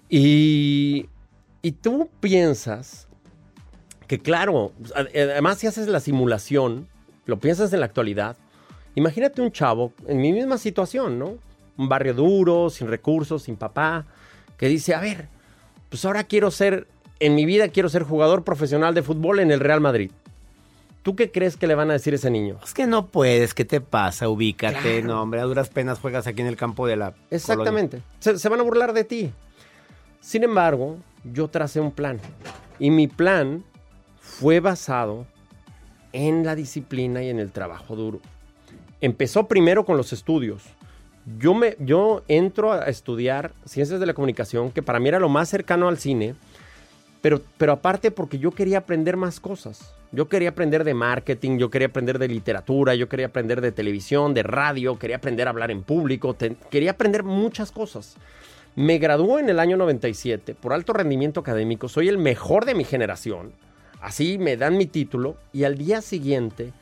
Y, 0.08 1.10
y 1.60 1.72
tú 1.72 2.08
piensas 2.20 3.06
que, 4.06 4.18
claro, 4.18 4.72
además 4.94 5.58
si 5.58 5.66
haces 5.66 5.88
la 5.88 6.00
simulación, 6.00 6.88
lo 7.26 7.38
piensas 7.38 7.70
en 7.74 7.80
la 7.80 7.86
actualidad, 7.86 8.38
imagínate 8.94 9.42
un 9.42 9.52
chavo 9.52 9.92
en 10.06 10.22
mi 10.22 10.32
misma 10.32 10.56
situación, 10.56 11.18
¿no? 11.18 11.34
Un 11.76 11.90
barrio 11.90 12.14
duro, 12.14 12.70
sin 12.70 12.88
recursos, 12.88 13.42
sin 13.42 13.56
papá, 13.56 14.06
que 14.60 14.68
dice, 14.68 14.94
a 14.94 15.00
ver, 15.00 15.26
pues 15.88 16.04
ahora 16.04 16.24
quiero 16.24 16.50
ser, 16.50 16.86
en 17.18 17.34
mi 17.34 17.46
vida 17.46 17.68
quiero 17.68 17.88
ser 17.88 18.02
jugador 18.02 18.44
profesional 18.44 18.92
de 18.94 19.02
fútbol 19.02 19.40
en 19.40 19.50
el 19.50 19.58
Real 19.58 19.80
Madrid. 19.80 20.10
¿Tú 21.02 21.16
qué 21.16 21.30
crees 21.30 21.56
que 21.56 21.66
le 21.66 21.74
van 21.74 21.88
a 21.88 21.94
decir 21.94 22.12
a 22.12 22.16
ese 22.16 22.30
niño? 22.30 22.58
Es 22.62 22.74
que 22.74 22.86
no 22.86 23.06
puedes, 23.06 23.54
¿qué 23.54 23.64
te 23.64 23.80
pasa? 23.80 24.28
Ubícate, 24.28 25.00
Claro. 25.00 25.06
no, 25.06 25.22
hombre, 25.22 25.40
a 25.40 25.44
duras 25.44 25.70
penas 25.70 25.98
juegas 25.98 26.26
aquí 26.26 26.42
en 26.42 26.46
el 26.46 26.56
campo 26.58 26.86
de 26.86 26.96
la. 26.96 27.14
Exactamente. 27.30 28.02
Se, 28.18 28.38
se 28.38 28.48
van 28.50 28.60
a 28.60 28.62
burlar 28.62 28.92
de 28.92 29.04
ti. 29.04 29.32
Sin 30.20 30.44
embargo, 30.44 30.98
yo 31.24 31.48
tracé 31.48 31.80
un 31.80 31.90
plan. 31.90 32.20
Y 32.78 32.90
mi 32.90 33.08
plan 33.08 33.64
fue 34.20 34.60
basado 34.60 35.24
en 36.12 36.44
la 36.44 36.54
disciplina 36.54 37.22
y 37.22 37.30
en 37.30 37.38
el 37.38 37.50
trabajo 37.50 37.96
duro. 37.96 38.20
Empezó 39.00 39.48
primero 39.48 39.86
con 39.86 39.96
los 39.96 40.12
estudios. 40.12 40.64
Yo, 41.38 41.54
me, 41.54 41.76
yo 41.78 42.22
entro 42.28 42.72
a 42.72 42.84
estudiar 42.86 43.52
ciencias 43.64 44.00
de 44.00 44.06
la 44.06 44.14
comunicación, 44.14 44.70
que 44.70 44.82
para 44.82 44.98
mí 45.00 45.08
era 45.08 45.20
lo 45.20 45.28
más 45.28 45.48
cercano 45.48 45.88
al 45.88 45.98
cine, 45.98 46.34
pero, 47.20 47.40
pero 47.58 47.72
aparte 47.72 48.10
porque 48.10 48.38
yo 48.38 48.50
quería 48.52 48.78
aprender 48.78 49.16
más 49.16 49.40
cosas. 49.40 49.94
Yo 50.12 50.28
quería 50.28 50.48
aprender 50.48 50.82
de 50.82 50.94
marketing, 50.94 51.58
yo 51.58 51.70
quería 51.70 51.88
aprender 51.88 52.18
de 52.18 52.26
literatura, 52.28 52.94
yo 52.94 53.08
quería 53.08 53.26
aprender 53.26 53.60
de 53.60 53.70
televisión, 53.70 54.34
de 54.34 54.42
radio, 54.42 54.98
quería 54.98 55.16
aprender 55.16 55.46
a 55.46 55.50
hablar 55.50 55.70
en 55.70 55.82
público, 55.82 56.34
te- 56.34 56.56
quería 56.70 56.92
aprender 56.92 57.22
muchas 57.22 57.70
cosas. 57.70 58.16
Me 58.74 58.98
graduó 58.98 59.38
en 59.38 59.48
el 59.50 59.60
año 59.60 59.76
97 59.76 60.54
por 60.54 60.72
alto 60.72 60.92
rendimiento 60.92 61.40
académico, 61.40 61.88
soy 61.88 62.08
el 62.08 62.18
mejor 62.18 62.64
de 62.64 62.74
mi 62.74 62.84
generación. 62.84 63.52
Así 64.00 64.38
me 64.38 64.56
dan 64.56 64.76
mi 64.78 64.86
título 64.86 65.36
y 65.52 65.64
al 65.64 65.76
día 65.76 66.00
siguiente 66.02 66.72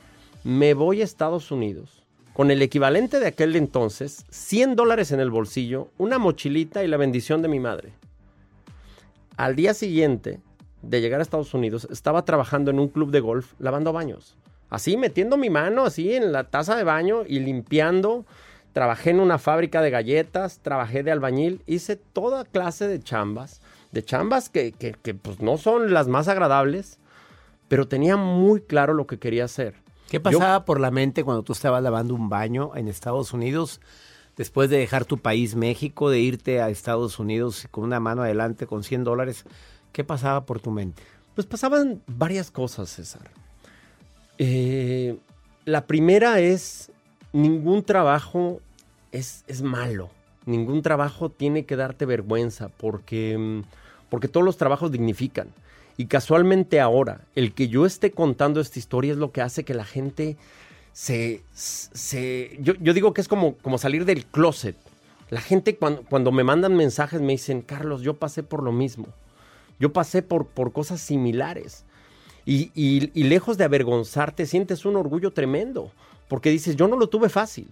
me 0.45 0.73
voy 0.73 1.01
a 1.03 1.05
Estados 1.05 1.51
Unidos 1.51 1.98
con 2.39 2.53
el 2.53 2.63
equivalente 2.63 3.19
de 3.19 3.27
aquel 3.27 3.57
entonces, 3.57 4.25
100 4.31 4.77
dólares 4.77 5.11
en 5.11 5.19
el 5.19 5.29
bolsillo, 5.29 5.89
una 5.99 6.19
mochilita 6.19 6.85
y 6.85 6.87
la 6.87 6.97
bendición 6.97 7.43
de 7.43 7.49
mi 7.49 7.59
madre. 7.59 7.91
Al 9.37 9.57
día 9.57 9.75
siguiente 9.75 10.39
de 10.83 11.01
llegar 11.01 11.19
a 11.19 11.25
Estados 11.25 11.53
Unidos, 11.53 11.89
estaba 11.91 12.25
trabajando 12.25 12.71
en 12.71 12.79
un 12.79 12.87
club 12.91 13.11
de 13.11 13.19
golf 13.19 13.55
lavando 13.59 13.93
baños. 13.93 14.37
Así, 14.71 14.97
metiendo 14.97 15.37
mi 15.37 15.51
mano 15.51 15.85
así 15.85 16.15
en 16.15 16.31
la 16.31 16.45
taza 16.45 16.77
de 16.77 16.85
baño 16.85 17.25
y 17.27 17.41
limpiando. 17.41 18.25
Trabajé 18.73 19.11
en 19.11 19.19
una 19.19 19.39
fábrica 19.39 19.83
de 19.83 19.91
galletas, 19.91 20.61
trabajé 20.61 21.03
de 21.03 21.11
albañil, 21.11 21.61
hice 21.67 21.97
toda 21.97 22.45
clase 22.45 22.87
de 22.87 23.01
chambas, 23.01 23.63
de 23.91 24.05
chambas 24.05 24.49
que, 24.49 24.71
que, 24.71 24.93
que, 24.93 25.13
pues 25.13 25.41
no 25.41 25.59
son 25.59 25.93
las 25.93 26.07
más 26.07 26.29
agradables, 26.29 27.01
pero 27.67 27.89
tenía 27.89 28.17
muy 28.17 28.61
claro 28.61 28.95
lo 28.95 29.09
que 29.09 29.19
quería 29.19 29.47
hacer. 29.47 29.88
¿Qué 30.09 30.21
pasaba 30.21 30.65
por 30.65 30.81
la 30.81 30.91
mente 30.91 31.23
cuando 31.23 31.43
tú 31.43 31.53
estabas 31.53 31.83
lavando 31.83 32.15
un 32.15 32.29
baño 32.29 32.73
en 32.75 32.89
Estados 32.89 33.33
Unidos? 33.33 33.81
Después 34.37 34.71
de 34.71 34.79
dejar 34.79 35.05
tu 35.05 35.19
país, 35.19 35.55
México, 35.55 36.11
de 36.11 36.21
irte 36.21 36.63
a 36.63 36.71
Estados 36.71 37.19
Unidos 37.19 37.69
con 37.71 37.85
una 37.85 38.01
mano 38.01 38.23
adelante 38.23 38.67
con 38.67 38.85
100 38.85 39.05
dólares, 39.05 39.45
¿qué 39.93 40.05
pasaba 40.05 40.47
por 40.47 40.61
tu 40.61 40.71
mente? 40.71 41.03
Pues 41.35 41.47
pasaban 41.47 42.03
varias 42.07 42.51
cosas, 42.51 42.89
César. 42.89 43.31
Eh, 44.39 45.19
la 45.65 45.87
primera 45.87 46.41
es, 46.41 46.91
ningún 47.33 47.83
trabajo 47.83 48.61
es, 49.13 49.45
es, 49.47 49.61
malo. 49.61 50.09
Ningún 50.47 50.83
trabajo 50.83 51.31
tiene 51.31 51.67
que 51.67 51.77
darte 51.77 52.07
vergüenza 52.07 52.69
porque, 52.69 53.37
mm, 53.37 53.63
porque 54.09 54.29
todos 54.29 54.47
los 54.47 54.57
trabajos 54.57 54.91
dignifican. 54.91 55.49
Y 55.99 56.07
casualmente 56.07 56.79
ahora, 56.79 57.23
el 57.35 57.53
que 57.53 57.67
yo 57.67 57.85
esté 57.85 58.13
contando 58.13 58.61
esta 58.61 58.79
historia 58.79 59.11
es 59.11 59.19
lo 59.19 59.33
que 59.33 59.43
hace 59.43 59.65
que 59.65 59.75
la 59.75 59.85
gente 59.85 60.37
se... 60.93 61.43
se 61.53 62.57
yo, 62.61 62.75
yo, 62.81 62.95
digo 62.95 63.13
que 63.13 63.21
es 63.21 63.27
como, 63.27 63.57
como 63.57 63.79
salir 63.79 64.05
del 64.05 64.25
closet. 64.25 64.77
La 65.29 65.41
gente 65.41 65.77
cuando, 65.77 66.05
cuando 66.05 66.31
me 66.31 66.45
mandan 66.45 66.77
mensajes 66.77 67.21
me 67.21 67.33
dicen, 67.33 67.63
Carlos, 67.63 68.03
yo 68.03 68.15
pasé 68.15 68.45
por 68.45 68.63
lo 68.63 68.71
mismo. 68.71 69.09
Yo 69.81 69.93
pasé 69.93 70.23
por, 70.23 70.47
por 70.47 70.73
cosas 70.73 71.01
similares. 71.01 71.85
Y, 72.47 72.71
y, 72.77 73.11
y, 73.13 73.25
lejos 73.25 73.59
de 73.59 73.65
avergonzarte, 73.65 74.47
sientes 74.47 74.85
un 74.87 74.95
orgullo 74.95 75.33
tremendo, 75.33 75.91
porque 76.29 76.51
dices, 76.51 76.77
yo 76.77 76.87
no 76.87 76.97
lo 76.97 77.09
tuve 77.09 77.29
fácil. 77.29 77.67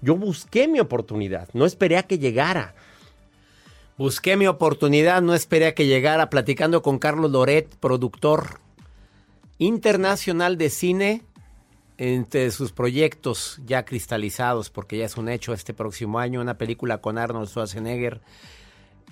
Yo 0.00 0.16
busqué 0.16 0.68
mi 0.68 0.78
oportunidad, 0.78 1.48
no 1.54 1.66
esperé 1.66 1.98
a 1.98 2.04
que 2.04 2.18
llegara. 2.18 2.74
Busqué 3.96 4.36
mi 4.36 4.48
oportunidad, 4.48 5.22
no 5.22 5.34
esperé 5.34 5.66
a 5.66 5.74
que 5.74 5.86
llegara, 5.86 6.28
platicando 6.28 6.82
con 6.82 6.98
Carlos 6.98 7.30
Loret, 7.30 7.76
productor 7.76 8.58
internacional 9.58 10.58
de 10.58 10.70
cine, 10.70 11.22
entre 11.96 12.50
sus 12.50 12.72
proyectos 12.72 13.60
ya 13.64 13.84
cristalizados, 13.84 14.68
porque 14.68 14.98
ya 14.98 15.04
es 15.04 15.16
un 15.16 15.28
hecho 15.28 15.52
este 15.52 15.74
próximo 15.74 16.18
año, 16.18 16.40
una 16.40 16.58
película 16.58 16.98
con 16.98 17.18
Arnold 17.18 17.48
Schwarzenegger 17.48 18.20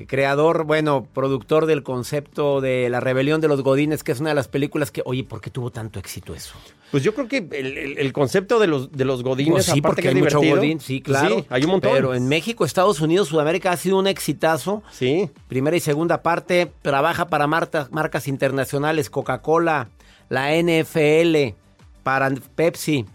creador, 0.07 0.65
bueno, 0.65 1.07
productor 1.13 1.67
del 1.67 1.83
concepto 1.83 2.61
de 2.61 2.89
La 2.89 3.01
Rebelión 3.01 3.41
de 3.41 3.49
los 3.49 3.63
Godines, 3.63 4.03
que 4.03 4.13
es 4.13 4.21
una 4.21 4.31
de 4.31 4.35
las 4.35 4.49
películas 4.49 4.91
que, 4.91 5.03
oye, 5.05 5.25
¿por 5.25 5.41
qué 5.41 5.51
tuvo 5.51 5.71
tanto 5.71 5.99
éxito 5.99 6.35
eso? 6.35 6.55
Pues 6.91 7.03
yo 7.03 7.15
creo 7.15 7.27
que 7.27 7.39
el, 7.39 7.79
el, 7.79 7.99
el 7.99 8.13
concepto 8.13 8.59
de 8.59 8.67
los, 8.67 8.93
de 8.93 9.05
los 9.07 9.23
Godines, 9.23 9.53
pues 9.53 9.67
sí, 9.67 9.81
porque 9.81 10.09
hay 10.09 10.15
mucho 10.15 10.41
Godín, 10.41 10.79
sí, 10.79 11.01
claro. 11.01 11.39
Sí, 11.39 11.47
hay 11.49 11.65
un 11.65 11.71
montón. 11.71 11.93
Pero 11.93 12.15
en 12.15 12.29
México, 12.29 12.65
Estados 12.65 13.01
Unidos, 13.01 13.29
Sudamérica 13.29 13.73
ha 13.73 13.77
sido 13.79 13.99
un 13.99 14.07
exitazo. 14.07 14.83
Sí. 14.91 15.31
Primera 15.49 15.75
y 15.75 15.81
segunda 15.81 16.23
parte, 16.23 16.71
trabaja 16.83 17.29
para 17.29 17.47
marcas, 17.47 17.91
marcas 17.93 18.29
internacionales, 18.29 19.09
Coca-Cola, 19.09 19.89
la 20.29 20.55
NFL, 20.55 21.55
para 22.03 22.31
Pepsi. 22.55 23.07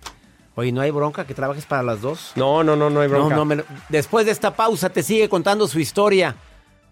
Oye, 0.56 0.72
¿no 0.72 0.82
hay 0.82 0.90
bronca 0.90 1.28
que 1.28 1.36
trabajes 1.36 1.68
para 1.68 1.84
las 1.84 2.02
dos? 2.02 2.32
No, 2.36 2.64
no, 2.64 2.76
no, 2.76 2.90
no 2.90 3.02
hay 3.02 3.08
bronca. 3.08 3.36
No, 3.36 3.46
no, 3.46 3.46
me... 3.46 3.64
Después 3.90 4.26
de 4.26 4.32
esta 4.32 4.56
pausa 4.56 4.90
te 4.90 5.04
sigue 5.04 5.30
contando 5.30 5.68
su 5.68 5.80
historia. 5.80 6.36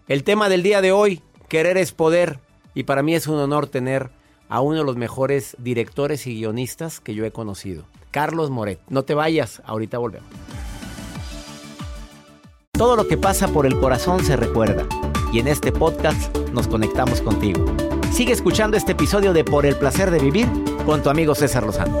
El 0.08 0.22
tema 0.22 0.48
del 0.48 0.62
día 0.62 0.80
de 0.80 0.92
hoy, 0.92 1.20
querer 1.48 1.76
es 1.76 1.90
poder. 1.90 2.38
Y 2.74 2.84
para 2.84 3.02
mí 3.02 3.16
es 3.16 3.26
un 3.26 3.40
honor 3.40 3.66
tener 3.66 4.10
a 4.48 4.60
uno 4.60 4.78
de 4.78 4.84
los 4.84 4.96
mejores 4.96 5.56
directores 5.58 6.28
y 6.28 6.34
guionistas 6.36 7.00
que 7.00 7.12
yo 7.12 7.24
he 7.24 7.32
conocido, 7.32 7.86
Carlos 8.12 8.50
Moret. 8.50 8.78
No 8.88 9.02
te 9.02 9.14
vayas, 9.14 9.62
ahorita 9.64 9.98
volvemos. 9.98 10.28
Todo 12.70 12.94
lo 12.94 13.08
que 13.08 13.16
pasa 13.16 13.48
por 13.48 13.66
el 13.66 13.80
corazón 13.80 14.24
se 14.24 14.36
recuerda. 14.36 14.86
Y 15.32 15.40
en 15.40 15.48
este 15.48 15.72
podcast 15.72 16.36
nos 16.52 16.68
conectamos 16.68 17.20
contigo. 17.20 17.64
Sigue 18.12 18.32
escuchando 18.32 18.76
este 18.76 18.92
episodio 18.92 19.32
de 19.32 19.42
Por 19.42 19.66
el 19.66 19.74
placer 19.74 20.12
de 20.12 20.20
vivir 20.20 20.46
con 20.84 21.02
tu 21.02 21.10
amigo 21.10 21.34
César 21.34 21.64
Lozano 21.64 22.00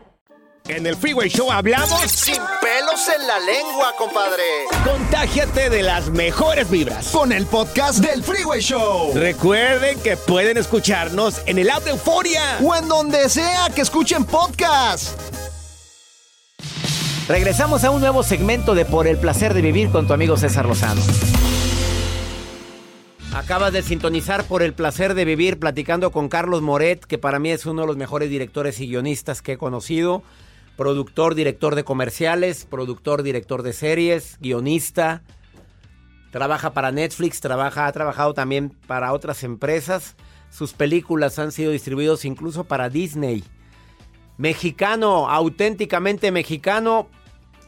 En 0.67 0.85
el 0.85 0.95
Freeway 0.95 1.27
Show 1.27 1.51
hablamos 1.51 1.99
sin 2.11 2.35
pelos 2.35 3.09
en 3.13 3.27
la 3.27 3.39
lengua, 3.39 3.93
compadre. 3.97 4.43
Contágiate 4.85 5.69
de 5.71 5.81
las 5.81 6.09
mejores 6.11 6.69
vibras 6.69 7.09
con 7.09 7.31
el 7.31 7.47
podcast 7.47 7.99
del 7.99 8.23
Freeway 8.23 8.61
Show. 8.61 9.11
Recuerden 9.15 9.99
que 10.01 10.17
pueden 10.17 10.57
escucharnos 10.57 11.41
en 11.47 11.57
el 11.57 11.69
app 11.69 11.83
de 11.83 11.91
Euforia 11.91 12.59
o 12.63 12.75
en 12.75 12.87
donde 12.87 13.27
sea 13.27 13.69
que 13.73 13.81
escuchen 13.81 14.23
podcast. 14.23 15.19
Regresamos 17.27 17.83
a 17.83 17.89
un 17.89 17.99
nuevo 17.99 18.21
segmento 18.21 18.75
de 18.75 18.85
Por 18.85 19.07
el 19.07 19.17
placer 19.17 19.55
de 19.55 19.61
vivir 19.61 19.89
con 19.89 20.05
tu 20.05 20.13
amigo 20.13 20.37
César 20.37 20.67
Lozano. 20.67 21.01
Acabas 23.33 23.73
de 23.73 23.81
sintonizar 23.81 24.43
por 24.43 24.61
el 24.61 24.73
placer 24.73 25.15
de 25.15 25.25
vivir 25.25 25.57
platicando 25.57 26.11
con 26.11 26.29
Carlos 26.29 26.61
Moret, 26.61 27.03
que 27.03 27.17
para 27.17 27.39
mí 27.39 27.49
es 27.49 27.65
uno 27.65 27.81
de 27.81 27.87
los 27.87 27.97
mejores 27.97 28.29
directores 28.29 28.79
y 28.79 28.87
guionistas 28.87 29.41
que 29.41 29.53
he 29.53 29.57
conocido 29.57 30.21
productor, 30.81 31.35
director 31.35 31.75
de 31.75 31.83
comerciales, 31.83 32.65
productor, 32.65 33.21
director 33.21 33.61
de 33.61 33.71
series, 33.71 34.39
guionista. 34.41 35.21
Trabaja 36.31 36.73
para 36.73 36.91
Netflix, 36.91 37.39
trabaja, 37.39 37.85
ha 37.85 37.91
trabajado 37.91 38.33
también 38.33 38.71
para 38.87 39.13
otras 39.13 39.43
empresas. 39.43 40.15
Sus 40.49 40.73
películas 40.73 41.37
han 41.37 41.51
sido 41.51 41.71
distribuidas 41.71 42.25
incluso 42.25 42.63
para 42.63 42.89
Disney. 42.89 43.43
Mexicano, 44.39 45.29
auténticamente 45.29 46.31
mexicano, 46.31 47.07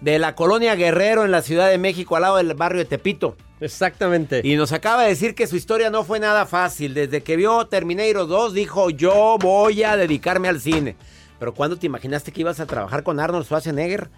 de 0.01 0.17
la 0.17 0.33
colonia 0.33 0.73
Guerrero 0.73 1.23
en 1.23 1.29
la 1.29 1.43
Ciudad 1.43 1.69
de 1.69 1.77
México, 1.77 2.15
al 2.15 2.23
lado 2.23 2.37
del 2.37 2.55
barrio 2.55 2.79
de 2.79 2.85
Tepito. 2.85 3.37
Exactamente. 3.59 4.41
Y 4.43 4.55
nos 4.55 4.71
acaba 4.71 5.03
de 5.03 5.09
decir 5.09 5.35
que 5.35 5.45
su 5.45 5.55
historia 5.55 5.91
no 5.91 6.03
fue 6.03 6.19
nada 6.19 6.47
fácil. 6.47 6.95
Desde 6.95 7.21
que 7.21 7.35
vio 7.35 7.67
Terminator 7.67 8.27
2 8.27 8.53
dijo, 8.55 8.89
yo 8.89 9.37
voy 9.39 9.83
a 9.83 9.97
dedicarme 9.97 10.47
al 10.47 10.59
cine. 10.59 10.95
Pero 11.43 11.53
¿cuándo 11.53 11.75
te 11.75 11.87
imaginaste 11.87 12.31
que 12.31 12.39
ibas 12.39 12.61
a 12.61 12.65
trabajar 12.65 13.03
con 13.03 13.19
Arnold 13.19 13.43
Schwarzenegger? 13.43 14.09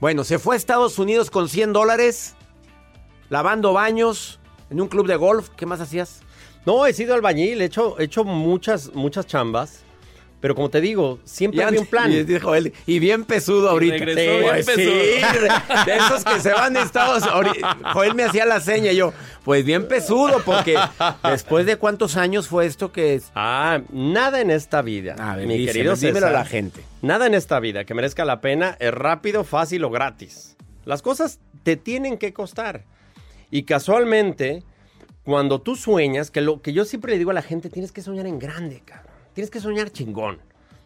Bueno, 0.00 0.22
se 0.22 0.38
fue 0.38 0.54
a 0.54 0.58
Estados 0.58 0.98
Unidos 0.98 1.30
con 1.30 1.48
100 1.48 1.72
dólares, 1.72 2.34
lavando 3.30 3.72
baños, 3.72 4.38
en 4.68 4.82
un 4.82 4.88
club 4.88 5.06
de 5.06 5.16
golf. 5.16 5.48
¿Qué 5.56 5.64
más 5.64 5.80
hacías? 5.80 6.20
No, 6.66 6.84
he 6.84 6.92
sido 6.92 7.14
albañil, 7.14 7.62
he 7.62 7.64
hecho, 7.64 7.98
he 7.98 8.04
hecho 8.04 8.22
muchas, 8.22 8.92
muchas 8.92 9.26
chambas. 9.26 9.82
Pero 10.42 10.54
como 10.54 10.68
te 10.68 10.82
digo, 10.82 11.20
siempre 11.24 11.64
había 11.64 11.80
un 11.80 11.86
plan. 11.86 12.12
Y, 12.12 12.22
dijo 12.22 12.54
él, 12.54 12.74
y 12.84 12.98
bien 12.98 13.24
pesudo 13.24 13.70
ahorita. 13.70 13.96
regresó 13.96 14.20
Sí, 14.20 14.26
bien 14.26 14.50
pues 14.52 14.66
pesudo. 14.66 14.92
sí, 14.92 15.84
de 15.86 15.96
esos 15.96 16.22
que 16.22 16.40
se 16.40 16.52
van 16.52 16.74
de 16.74 16.82
Estados 16.82 17.24
Unidos. 17.34 17.76
Joel 17.94 18.14
me 18.14 18.24
hacía 18.24 18.44
la 18.44 18.60
seña 18.60 18.92
y 18.92 18.96
yo, 18.96 19.14
pues 19.44 19.64
bien 19.64 19.86
pesudo, 19.88 20.42
porque 20.44 20.76
después 21.22 21.66
de 21.66 21.76
cuántos 21.76 22.16
años 22.16 22.48
fue 22.48 22.66
esto 22.66 22.92
que 22.92 23.14
es. 23.14 23.30
Ah, 23.34 23.82
nada 23.92 24.40
en 24.40 24.50
esta 24.50 24.82
vida, 24.82 25.14
A 25.18 25.36
ver, 25.36 25.46
mi 25.46 25.64
querido 25.64 25.94
dímelo 25.94 26.26
a 26.26 26.30
la 26.30 26.44
gente. 26.44 26.82
Nada 27.02 27.26
en 27.26 27.34
esta 27.34 27.60
vida 27.60 27.84
que 27.84 27.94
merezca 27.94 28.24
la 28.24 28.40
pena 28.40 28.76
es 28.80 28.92
rápido, 28.92 29.44
fácil 29.44 29.84
o 29.84 29.90
gratis. 29.90 30.56
Las 30.84 31.02
cosas 31.02 31.40
te 31.62 31.76
tienen 31.76 32.18
que 32.18 32.32
costar. 32.32 32.84
Y 33.50 33.62
casualmente, 33.64 34.62
cuando 35.22 35.60
tú 35.60 35.76
sueñas, 35.76 36.30
que 36.30 36.40
lo 36.40 36.60
que 36.60 36.72
yo 36.72 36.84
siempre 36.84 37.12
le 37.12 37.18
digo 37.18 37.30
a 37.30 37.34
la 37.34 37.42
gente, 37.42 37.70
tienes 37.70 37.92
que 37.92 38.02
soñar 38.02 38.26
en 38.26 38.38
grande, 38.38 38.82
cabrón. 38.84 39.12
Tienes 39.32 39.50
que 39.50 39.60
soñar 39.60 39.90
chingón. 39.90 40.38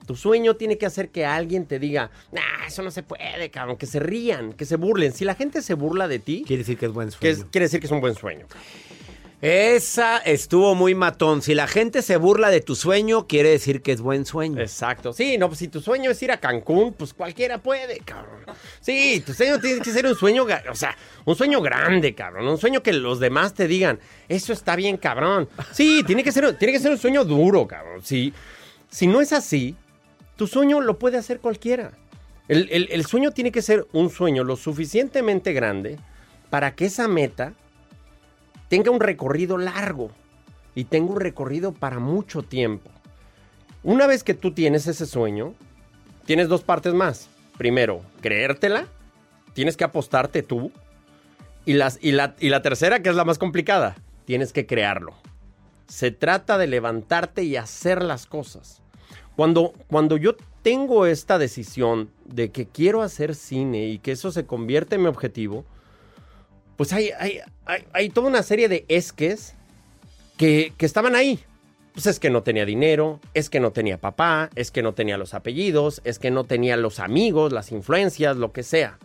Tu 0.08 0.16
sueño 0.16 0.56
tiene 0.56 0.78
que 0.78 0.86
hacer 0.86 1.10
que 1.10 1.24
alguien 1.26 1.66
te 1.66 1.78
diga, 1.78 2.10
nah, 2.32 2.66
eso 2.66 2.82
no 2.82 2.90
se 2.90 3.02
puede, 3.02 3.50
cabrón, 3.50 3.76
que 3.76 3.84
se 3.86 4.00
rían, 4.00 4.54
que 4.54 4.64
se 4.64 4.76
burlen. 4.76 5.12
Si 5.12 5.24
la 5.26 5.34
gente 5.34 5.60
se 5.62 5.74
burla 5.74 6.08
de 6.08 6.18
ti, 6.18 6.44
Quiere 6.46 6.62
decir 6.62 6.78
que 6.78 6.86
es 6.86 6.92
buen 6.92 7.10
que 7.10 7.14
sueño. 7.16 7.32
es- 7.34 7.44
quiere 7.52 7.66
decir 7.66 7.78
que 7.78 7.86
es 7.86 7.92
un 7.92 8.00
buen 8.00 8.14
sueño. 8.14 8.46
Esa 9.40 10.16
estuvo 10.18 10.74
muy 10.74 10.96
matón. 10.96 11.42
Si 11.42 11.54
la 11.54 11.68
gente 11.68 12.02
se 12.02 12.16
burla 12.16 12.50
de 12.50 12.60
tu 12.60 12.74
sueño, 12.74 13.28
quiere 13.28 13.50
decir 13.50 13.82
que 13.82 13.92
es 13.92 14.00
buen 14.00 14.26
sueño. 14.26 14.60
Exacto. 14.60 15.12
Sí, 15.12 15.38
no, 15.38 15.46
pues 15.46 15.60
si 15.60 15.68
tu 15.68 15.80
sueño 15.80 16.10
es 16.10 16.20
ir 16.22 16.32
a 16.32 16.40
Cancún, 16.40 16.92
pues 16.94 17.14
cualquiera 17.14 17.58
puede, 17.58 17.98
cabrón. 18.00 18.40
Sí, 18.80 19.22
tu 19.24 19.32
sueño 19.34 19.60
tiene 19.60 19.80
que 19.80 19.92
ser 19.92 20.06
un 20.06 20.16
sueño, 20.16 20.44
o 20.68 20.74
sea, 20.74 20.96
un 21.24 21.36
sueño 21.36 21.60
grande, 21.62 22.14
cabrón. 22.16 22.48
Un 22.48 22.58
sueño 22.58 22.82
que 22.82 22.92
los 22.92 23.20
demás 23.20 23.54
te 23.54 23.68
digan, 23.68 24.00
eso 24.28 24.52
está 24.52 24.74
bien, 24.74 24.96
cabrón. 24.96 25.48
Sí, 25.70 26.02
tiene 26.04 26.24
que 26.24 26.32
ser, 26.32 26.56
tiene 26.58 26.72
que 26.72 26.80
ser 26.80 26.90
un 26.90 26.98
sueño 26.98 27.24
duro, 27.24 27.68
cabrón. 27.68 28.00
Si, 28.02 28.32
si 28.90 29.06
no 29.06 29.20
es 29.20 29.32
así, 29.32 29.76
tu 30.38 30.46
sueño 30.46 30.80
lo 30.80 31.00
puede 31.00 31.18
hacer 31.18 31.40
cualquiera. 31.40 31.90
El, 32.46 33.04
sueño 33.04 33.32
tiene 33.32 33.50
que 33.50 33.60
ser 33.60 33.88
un 33.92 34.08
sueño 34.08 34.44
lo 34.44 34.54
suficientemente 34.54 35.52
grande 35.52 35.98
para 36.48 36.76
que 36.76 36.86
esa 36.86 37.08
meta 37.08 37.54
tenga 38.68 38.92
un 38.92 39.00
recorrido 39.00 39.58
largo 39.58 40.12
y 40.76 40.84
tenga 40.84 41.10
un 41.10 41.20
recorrido 41.20 41.72
para 41.72 41.98
mucho 41.98 42.44
tiempo. 42.44 42.88
Una 43.82 44.06
vez 44.06 44.22
que 44.22 44.32
tú 44.32 44.52
tienes 44.54 44.86
ese 44.86 45.06
sueño, 45.06 45.54
tienes 46.24 46.48
dos 46.48 46.62
partes 46.62 46.94
más. 46.94 47.28
Primero, 47.58 48.02
creértela, 48.20 48.86
tienes 49.54 49.76
que 49.76 49.84
apostarte 49.84 50.44
tú. 50.44 50.70
Y, 51.66 51.72
las, 51.72 51.98
y, 52.00 52.12
la, 52.12 52.36
y 52.38 52.48
la 52.48 52.62
tercera, 52.62 53.02
que 53.02 53.08
es 53.08 53.16
la 53.16 53.24
más 53.24 53.38
complicada, 53.38 53.96
tienes 54.24 54.52
que 54.52 54.66
crearlo. 54.66 55.14
Se 55.88 56.12
trata 56.12 56.58
de 56.58 56.68
levantarte 56.68 57.42
y 57.42 57.56
hacer 57.56 58.04
las 58.04 58.26
cosas. 58.26 58.82
Cuando, 59.38 59.72
cuando 59.86 60.16
yo 60.16 60.34
tengo 60.62 61.06
esta 61.06 61.38
decisión 61.38 62.10
de 62.24 62.50
que 62.50 62.66
quiero 62.66 63.02
hacer 63.02 63.36
cine 63.36 63.86
y 63.86 64.00
que 64.00 64.10
eso 64.10 64.32
se 64.32 64.46
convierte 64.46 64.96
en 64.96 65.02
mi 65.02 65.06
objetivo, 65.06 65.64
pues 66.76 66.92
hay, 66.92 67.10
hay, 67.16 67.38
hay, 67.92 68.10
toda 68.10 68.26
una 68.26 68.42
serie 68.42 68.68
de 68.68 68.84
esques 68.88 69.54
que, 70.36 70.72
que 70.76 70.84
estaban 70.84 71.14
ahí. 71.14 71.38
Pues 71.94 72.06
es 72.06 72.18
que 72.18 72.30
no 72.30 72.42
tenía 72.42 72.64
dinero, 72.64 73.20
es 73.32 73.48
que 73.48 73.60
no 73.60 73.70
tenía 73.70 73.98
papá, 73.98 74.50
es 74.56 74.72
que 74.72 74.82
no 74.82 74.94
tenía 74.94 75.16
los 75.16 75.34
apellidos, 75.34 76.00
es 76.02 76.18
que 76.18 76.32
no 76.32 76.42
tenía 76.42 76.76
los 76.76 76.98
amigos, 76.98 77.52
las 77.52 77.70
influencias, 77.70 78.36
lo 78.36 78.50
que 78.50 78.64
sea. 78.64 78.98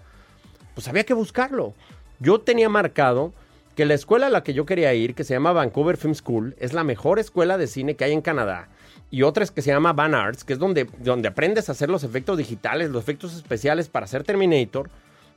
Pues 0.74 0.88
había 0.88 1.04
que 1.04 1.14
buscarlo. 1.14 1.76
Yo 2.18 2.42
tenía 2.42 2.70
marcado 2.70 3.34
que 3.76 3.86
la 3.86 3.94
escuela 3.94 4.26
a 4.26 4.32
la 4.32 4.42
que 4.42 4.56
yo 4.56 4.66
quería 4.66 4.96
ir, 4.96 5.14
que 5.14 5.26
se 5.26 5.36
llama 5.36 5.54
Vancouver 5.54 5.96
Film 5.96 6.16
School, 6.16 6.56
es 6.58 6.74
la 6.74 6.84
mejor 6.84 7.20
escuela 7.20 7.60
de 7.60 7.68
cine 7.68 7.96
que 7.96 8.06
hay 8.06 8.14
en 8.14 8.22
Canadá. 8.22 8.70
Y 9.14 9.22
otra 9.22 9.44
es 9.44 9.52
que 9.52 9.62
se 9.62 9.70
llama 9.70 9.94
Van 9.94 10.16
Arts, 10.16 10.44
que 10.44 10.54
es 10.54 10.60
donde, 10.60 10.90
donde 10.98 11.28
aprendes 11.28 11.70
a 11.70 11.74
hacer 11.74 11.88
los 11.88 12.04
efectos 12.04 12.36
digitales, 12.36 12.90
los 12.90 13.04
efectos 13.04 13.36
especiales 13.36 13.88
para 13.88 14.06
hacer 14.06 14.24
Terminator. 14.24 14.90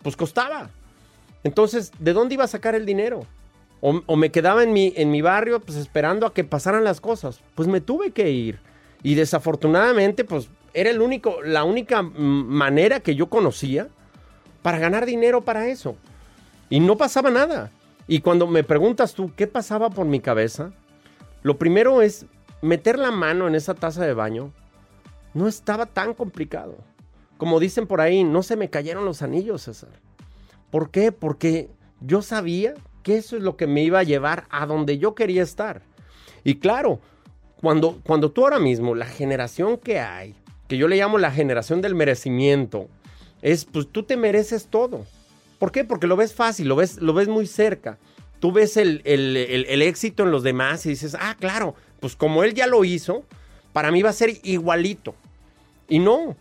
Pues 0.02 0.16
costaba. 0.16 0.70
Entonces, 1.44 1.92
¿de 1.98 2.14
dónde 2.14 2.36
iba 2.36 2.44
a 2.44 2.48
sacar 2.48 2.74
el 2.74 2.86
dinero? 2.86 3.26
O, 3.82 4.00
o 4.06 4.16
me 4.16 4.30
quedaba 4.30 4.62
en 4.62 4.72
mi, 4.72 4.94
en 4.96 5.10
mi 5.10 5.20
barrio 5.20 5.60
pues 5.60 5.76
esperando 5.76 6.26
a 6.26 6.32
que 6.32 6.42
pasaran 6.42 6.84
las 6.84 7.02
cosas. 7.02 7.40
Pues 7.54 7.68
me 7.68 7.82
tuve 7.82 8.12
que 8.12 8.30
ir. 8.30 8.60
Y 9.02 9.14
desafortunadamente 9.14 10.24
pues 10.24 10.48
era 10.72 10.88
el 10.88 11.02
único, 11.02 11.42
la 11.42 11.64
única 11.64 12.00
manera 12.00 13.00
que 13.00 13.14
yo 13.14 13.26
conocía 13.28 13.88
para 14.62 14.78
ganar 14.78 15.04
dinero 15.04 15.42
para 15.42 15.68
eso. 15.68 15.96
Y 16.70 16.80
no 16.80 16.96
pasaba 16.96 17.28
nada. 17.28 17.70
Y 18.08 18.20
cuando 18.20 18.46
me 18.46 18.64
preguntas 18.64 19.12
tú 19.12 19.32
qué 19.36 19.46
pasaba 19.46 19.90
por 19.90 20.06
mi 20.06 20.20
cabeza, 20.20 20.72
lo 21.42 21.58
primero 21.58 22.00
es 22.00 22.24
meter 22.62 22.98
la 22.98 23.10
mano 23.10 23.46
en 23.48 23.54
esa 23.54 23.74
taza 23.74 24.04
de 24.04 24.14
baño. 24.14 24.52
No 25.34 25.48
estaba 25.48 25.86
tan 25.86 26.14
complicado. 26.14 26.76
Como 27.36 27.60
dicen 27.60 27.86
por 27.86 28.00
ahí, 28.00 28.24
no 28.24 28.42
se 28.42 28.56
me 28.56 28.70
cayeron 28.70 29.04
los 29.04 29.22
anillos, 29.22 29.62
César. 29.62 29.90
¿Por 30.70 30.90
qué? 30.90 31.12
Porque 31.12 31.68
yo 32.00 32.22
sabía 32.22 32.74
que 33.02 33.16
eso 33.18 33.36
es 33.36 33.42
lo 33.42 33.56
que 33.56 33.66
me 33.66 33.82
iba 33.82 33.98
a 33.98 34.02
llevar 34.04 34.44
a 34.50 34.66
donde 34.66 34.98
yo 34.98 35.14
quería 35.14 35.42
estar. 35.42 35.82
Y 36.44 36.56
claro, 36.56 37.00
cuando, 37.60 38.00
cuando 38.04 38.30
tú 38.30 38.42
ahora 38.44 38.58
mismo, 38.58 38.94
la 38.94 39.06
generación 39.06 39.76
que 39.76 40.00
hay, 40.00 40.34
que 40.68 40.76
yo 40.78 40.88
le 40.88 40.96
llamo 40.96 41.18
la 41.18 41.30
generación 41.30 41.82
del 41.82 41.94
merecimiento, 41.94 42.88
es 43.42 43.64
pues 43.66 43.86
tú 43.92 44.02
te 44.02 44.16
mereces 44.16 44.66
todo. 44.68 45.04
¿Por 45.58 45.72
qué? 45.72 45.84
Porque 45.84 46.06
lo 46.06 46.16
ves 46.16 46.34
fácil, 46.34 46.68
lo 46.68 46.76
ves, 46.76 46.96
lo 47.00 47.12
ves 47.14 47.28
muy 47.28 47.46
cerca. 47.46 47.98
Tú 48.40 48.52
ves 48.52 48.76
el, 48.76 49.02
el- 49.04 49.36
el- 49.36 49.66
el 49.66 49.82
éxito 49.82 50.22
en 50.24 50.30
los 50.30 50.42
demás 50.42 50.84
y 50.86 50.90
dices, 50.90 51.16
ah, 51.18 51.36
claro, 51.38 51.74
pues 52.00 52.16
como 52.16 52.44
él 52.44 52.54
ya 52.54 52.66
lo 52.66 52.84
hizo, 52.84 53.24
para 53.72 53.90
mí 53.90 54.02
va 54.02 54.10
a 54.10 54.14
ser 54.14 54.38
igualito. 54.42 55.14
Y 55.88 55.98
no, 55.98 56.36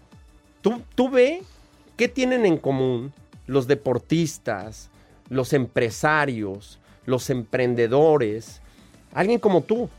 tú, 0.62 0.82
tú 0.96 1.10
ve 1.10 1.44
qué 1.98 2.08
tienen 2.08 2.46
en 2.46 2.58
común 2.58 3.14
los 3.48 3.68
deportistas, 3.68 4.90
los 5.30 5.54
empresarios, 5.54 6.80
los 7.06 7.30
emprendedores, 7.30 8.62
alguien 9.14 9.40
como 9.40 9.62
tú. 9.62 9.90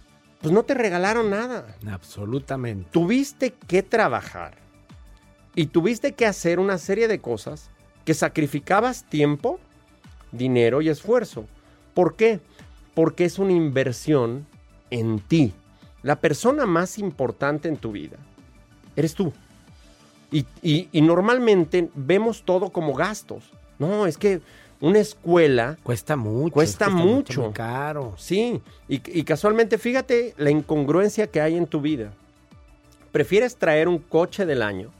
Pues 0.40 0.53
no 0.53 0.62
te 0.64 0.75
regalaron 0.75 1.31
nada. 1.31 1.77
Absolutamente. 1.90 2.88
Tuviste 2.92 3.53
que 3.53 3.83
trabajar 3.83 4.55
y 5.55 5.66
tuviste 5.66 6.12
que 6.12 6.27
hacer 6.27 6.61
una 6.61 6.79
serie 6.79 7.09
de 7.09 7.21
cosas 7.21 7.71
que 8.05 8.14
sacrificabas 8.14 9.05
tiempo, 9.05 9.59
dinero 10.31 10.83
y 10.83 10.88
esfuerzo. 10.88 11.47
¿Por 11.95 12.14
qué? 12.14 12.40
Porque 12.95 13.25
es 13.25 13.38
una 13.38 13.53
inversión 13.53 14.47
en 14.90 15.18
ti. 15.20 15.53
La 16.03 16.16
persona 16.16 16.66
más 16.66 16.99
importante 16.99 17.68
en 17.68 17.77
tu 17.77 17.92
vida 17.92 18.16
eres 18.94 19.14
tú. 19.14 19.33
Y, 20.31 20.44
y- 20.62 20.88
y 20.92 21.01
normalmente 21.03 21.88
vemos 21.94 22.42
todo 22.44 22.70
como 22.70 22.94
gastos. 22.94 23.44
No, 23.79 24.07
es 24.07 24.16
que 24.18 24.40
una 24.81 24.99
escuela 24.99 25.79
Cuesta 25.83 26.16
mucho. 26.16 26.53
Cuesta 26.55 26.88
mucho. 26.90 27.51
caro. 27.53 28.14
Sí, 28.16 28.61
y, 28.88 29.01
y 29.18 29.25
casualmente 29.25 29.79
fíjate 29.79 30.35
la 30.37 30.51
incongruencia 30.51 31.27
que 31.29 31.40
hay 31.40 31.57
en 31.57 31.66
tu 31.66 31.81
vida. 31.81 32.12
Prefieres 33.12 33.57
traer 33.57 33.88
un 33.88 33.99
coche 33.99 34.44
del 34.46 34.62
año, 34.62 34.90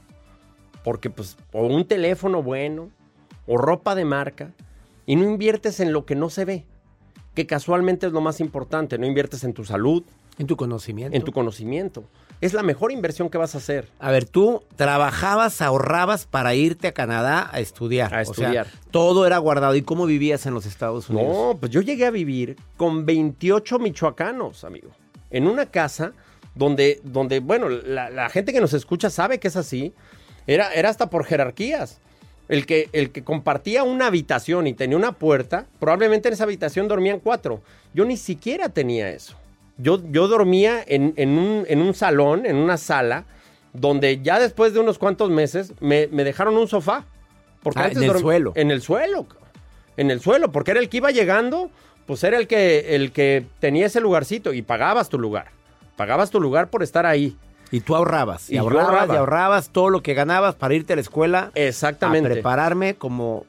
porque 0.83 1.09
pues, 1.09 1.37
o 1.51 1.65
un 1.67 1.85
teléfono 1.85 2.41
bueno, 2.41 2.89
o 3.45 3.57
ropa 3.57 3.93
de 3.95 4.05
marca, 4.05 4.51
y 5.05 5.15
no 5.15 5.23
inviertes 5.25 5.79
en 5.79 5.93
lo 5.93 6.05
que 6.05 6.15
no 6.15 6.29
se 6.29 6.43
ve, 6.45 6.65
que 7.37 7.45
casualmente 7.45 8.07
es 8.07 8.13
lo 8.13 8.19
más 8.19 8.39
importante, 8.39 8.97
no 8.97 9.05
inviertes 9.05 9.43
en 9.43 9.53
tu 9.53 9.63
salud, 9.63 10.01
En 10.39 10.47
tu 10.47 10.57
conocimiento. 10.57 11.15
en 11.15 11.23
tu 11.23 11.31
conocimiento. 11.31 12.03
Es 12.41 12.53
la 12.55 12.63
mejor 12.63 12.91
inversión 12.91 13.29
que 13.29 13.37
vas 13.37 13.53
a 13.53 13.59
hacer. 13.59 13.87
A 13.99 14.09
ver, 14.09 14.25
tú 14.25 14.63
trabajabas, 14.75 15.61
ahorrabas 15.61 16.25
para 16.25 16.55
irte 16.55 16.87
a 16.87 16.93
Canadá 16.93 17.47
a 17.53 17.59
estudiar. 17.59 18.11
A 18.11 18.21
O 18.21 18.25
sea, 18.25 18.31
estudiar. 18.47 18.67
todo 18.89 19.27
era 19.27 19.37
guardado. 19.37 19.75
¿Y 19.75 19.83
cómo 19.83 20.07
vivías 20.07 20.47
en 20.47 20.55
los 20.55 20.65
Estados 20.65 21.11
Unidos? 21.11 21.27
No, 21.31 21.57
pues 21.59 21.71
yo 21.71 21.81
llegué 21.81 22.07
a 22.07 22.11
vivir 22.11 22.57
con 22.75 23.05
28 23.05 23.77
michoacanos, 23.77 24.63
amigo. 24.63 24.89
En 25.29 25.45
una 25.47 25.67
casa 25.67 26.13
donde, 26.55 27.01
donde 27.03 27.39
bueno, 27.39 27.69
la, 27.69 28.09
la 28.09 28.29
gente 28.29 28.51
que 28.51 28.61
nos 28.61 28.73
escucha 28.73 29.11
sabe 29.11 29.39
que 29.39 29.47
es 29.49 29.55
así. 29.55 29.93
Era, 30.47 30.73
era 30.73 30.89
hasta 30.89 31.11
por 31.11 31.23
jerarquías. 31.23 31.99
El 32.49 32.65
que, 32.65 32.89
el 32.93 33.11
que 33.11 33.23
compartía 33.23 33.83
una 33.83 34.07
habitación 34.07 34.67
y 34.67 34.73
tenía 34.73 34.95
una 34.97 35.11
puerta, 35.11 35.65
probablemente 35.79 36.29
en 36.29 36.33
esa 36.33 36.45
habitación 36.45 36.87
dormían 36.87 37.19
cuatro. 37.19 37.61
Yo 37.93 38.05
ni 38.05 38.15
siquiera 38.17 38.69
tenía 38.69 39.09
eso. 39.09 39.35
Yo, 39.77 40.01
yo 40.11 40.27
dormía 40.27 40.83
en, 40.87 41.13
en 41.17 41.37
un, 41.37 41.65
en 41.67 41.81
un 41.81 41.93
salón, 41.93 42.45
en 42.45 42.55
una 42.55 42.77
sala, 42.77 43.25
donde 43.73 44.21
ya 44.21 44.39
después 44.39 44.73
de 44.73 44.79
unos 44.79 44.97
cuantos 44.97 45.29
meses 45.29 45.73
me, 45.79 46.07
me 46.07 46.23
dejaron 46.23 46.57
un 46.57 46.67
sofá. 46.67 47.05
Porque 47.61 47.79
Ah, 47.79 47.85
antes 47.85 48.01
en 48.01 48.09
el 48.09 48.17
suelo. 48.19 48.53
En 48.55 48.71
el 48.71 48.81
suelo. 48.81 49.25
En 49.97 50.11
el 50.11 50.19
suelo, 50.21 50.51
porque 50.51 50.71
era 50.71 50.79
el 50.79 50.89
que 50.89 50.97
iba 50.97 51.11
llegando, 51.11 51.69
pues 52.05 52.23
era 52.23 52.37
el 52.37 52.47
que, 52.47 52.95
el 52.95 53.11
que 53.11 53.45
tenía 53.59 53.87
ese 53.87 53.99
lugarcito 53.99 54.53
y 54.53 54.61
pagabas 54.61 55.09
tu 55.09 55.19
lugar. 55.19 55.47
Pagabas 55.95 56.29
tu 56.29 56.39
lugar 56.39 56.69
por 56.69 56.81
estar 56.81 57.05
ahí. 57.05 57.35
Y 57.71 57.81
tú 57.81 57.95
ahorrabas. 57.95 58.49
Y, 58.49 58.57
ahorrabas 58.57 58.87
ahorraba. 58.89 59.13
y 59.13 59.17
ahorrabas 59.17 59.69
todo 59.69 59.89
lo 59.89 60.01
que 60.01 60.13
ganabas 60.13 60.55
para 60.55 60.73
irte 60.73 60.93
a 60.93 60.95
la 60.95 61.01
escuela. 61.01 61.51
Exactamente. 61.55 62.29
A 62.29 62.33
prepararme 62.33 62.95
como 62.95 63.45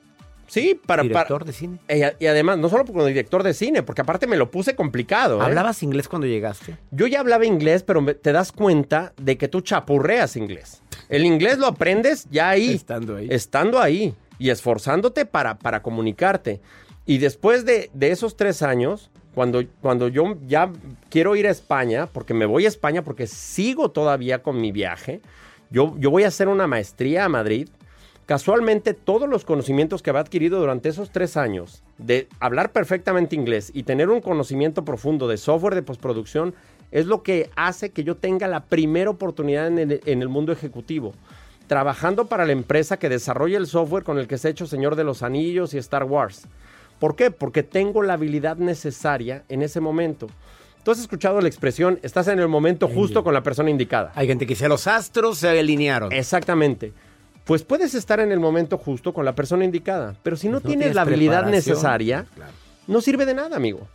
Sí, 0.48 0.80
para... 0.86 1.02
director 1.02 1.40
para- 1.40 1.44
de 1.44 1.52
cine. 1.52 1.78
y, 1.90 2.02
a- 2.02 2.14
y 2.18 2.26
además, 2.26 2.56
no 2.58 2.68
solo 2.70 2.84
como 2.86 3.04
director 3.04 3.42
de 3.42 3.52
cine, 3.52 3.82
porque 3.82 4.00
aparte 4.00 4.26
me 4.26 4.36
lo 4.38 4.50
puse 4.50 4.74
complicado. 4.74 5.40
¿eh? 5.40 5.44
¿Hablabas 5.44 5.82
inglés 5.82 6.08
cuando 6.08 6.26
llegaste? 6.26 6.78
Yo 6.90 7.06
ya 7.06 7.20
hablaba 7.20 7.44
inglés, 7.44 7.82
pero 7.82 8.02
te 8.16 8.32
das 8.32 8.50
cuenta 8.50 9.12
de 9.20 9.36
que 9.36 9.46
tú 9.48 9.60
chapurreas 9.60 10.36
inglés. 10.36 10.82
El 11.10 11.24
inglés 11.26 11.58
lo 11.58 11.66
aprendes 11.66 12.26
ya 12.30 12.48
ahí. 12.48 12.72
Estando 12.74 13.16
ahí. 13.16 13.28
Estando 13.30 13.78
ahí 13.80 14.14
y 14.38 14.48
esforzándote 14.50 15.26
para, 15.26 15.58
para 15.58 15.82
comunicarte. 15.82 16.60
Y 17.04 17.18
después 17.18 17.64
de, 17.66 17.90
de 17.92 18.10
esos 18.10 18.36
tres 18.36 18.62
años, 18.62 19.10
cuando, 19.38 19.62
cuando 19.80 20.08
yo 20.08 20.36
ya 20.48 20.72
quiero 21.10 21.36
ir 21.36 21.46
a 21.46 21.50
España, 21.50 22.08
porque 22.12 22.34
me 22.34 22.44
voy 22.44 22.64
a 22.64 22.68
España 22.68 23.04
porque 23.04 23.28
sigo 23.28 23.92
todavía 23.92 24.42
con 24.42 24.60
mi 24.60 24.72
viaje, 24.72 25.20
yo, 25.70 25.94
yo 25.96 26.10
voy 26.10 26.24
a 26.24 26.26
hacer 26.26 26.48
una 26.48 26.66
maestría 26.66 27.24
a 27.24 27.28
Madrid. 27.28 27.68
Casualmente, 28.26 28.94
todos 28.94 29.28
los 29.28 29.44
conocimientos 29.44 30.02
que 30.02 30.10
había 30.10 30.22
adquirido 30.22 30.58
durante 30.58 30.88
esos 30.88 31.12
tres 31.12 31.36
años 31.36 31.84
de 31.98 32.26
hablar 32.40 32.72
perfectamente 32.72 33.36
inglés 33.36 33.70
y 33.72 33.84
tener 33.84 34.10
un 34.10 34.20
conocimiento 34.20 34.84
profundo 34.84 35.28
de 35.28 35.36
software 35.36 35.76
de 35.76 35.82
postproducción 35.82 36.52
es 36.90 37.06
lo 37.06 37.22
que 37.22 37.48
hace 37.54 37.90
que 37.90 38.02
yo 38.02 38.16
tenga 38.16 38.48
la 38.48 38.64
primera 38.64 39.10
oportunidad 39.10 39.68
en 39.68 39.78
el, 39.78 40.00
en 40.04 40.20
el 40.20 40.28
mundo 40.28 40.50
ejecutivo. 40.50 41.14
Trabajando 41.68 42.26
para 42.26 42.44
la 42.44 42.50
empresa 42.50 42.98
que 42.98 43.08
desarrolla 43.08 43.56
el 43.56 43.68
software 43.68 44.02
con 44.02 44.18
el 44.18 44.26
que 44.26 44.36
se 44.36 44.48
ha 44.48 44.50
hecho 44.50 44.66
Señor 44.66 44.96
de 44.96 45.04
los 45.04 45.22
Anillos 45.22 45.74
y 45.74 45.78
Star 45.78 46.02
Wars. 46.02 46.48
¿Por 46.98 47.16
qué? 47.16 47.30
Porque 47.30 47.62
tengo 47.62 48.02
la 48.02 48.14
habilidad 48.14 48.56
necesaria 48.56 49.44
en 49.48 49.62
ese 49.62 49.80
momento. 49.80 50.26
Tú 50.84 50.90
has 50.92 50.98
escuchado 50.98 51.40
la 51.40 51.48
expresión, 51.48 51.98
estás 52.02 52.28
en 52.28 52.38
el 52.38 52.48
momento 52.48 52.88
justo 52.88 53.22
con 53.22 53.34
la 53.34 53.42
persona 53.42 53.70
indicada. 53.70 54.12
Hay 54.14 54.26
gente 54.26 54.46
que 54.46 54.52
dice, 54.54 54.68
los 54.68 54.86
astros 54.86 55.38
se 55.38 55.48
alinearon. 55.48 56.12
Exactamente. 56.12 56.92
Pues 57.44 57.62
puedes 57.62 57.94
estar 57.94 58.20
en 58.20 58.32
el 58.32 58.40
momento 58.40 58.78
justo 58.78 59.12
con 59.12 59.24
la 59.24 59.34
persona 59.34 59.64
indicada, 59.64 60.14
pero 60.22 60.36
si 60.36 60.48
no, 60.48 60.54
no 60.54 60.60
tienes 60.60 60.78
tienes 60.78 60.94
la 60.96 61.02
habilidad 61.02 61.46
necesaria, 61.46 62.26
Claro. 62.34 62.52
no 62.86 63.00
sirve 63.00 63.26
de 63.26 63.34
nada, 63.34 63.56
amigo. 63.56 63.86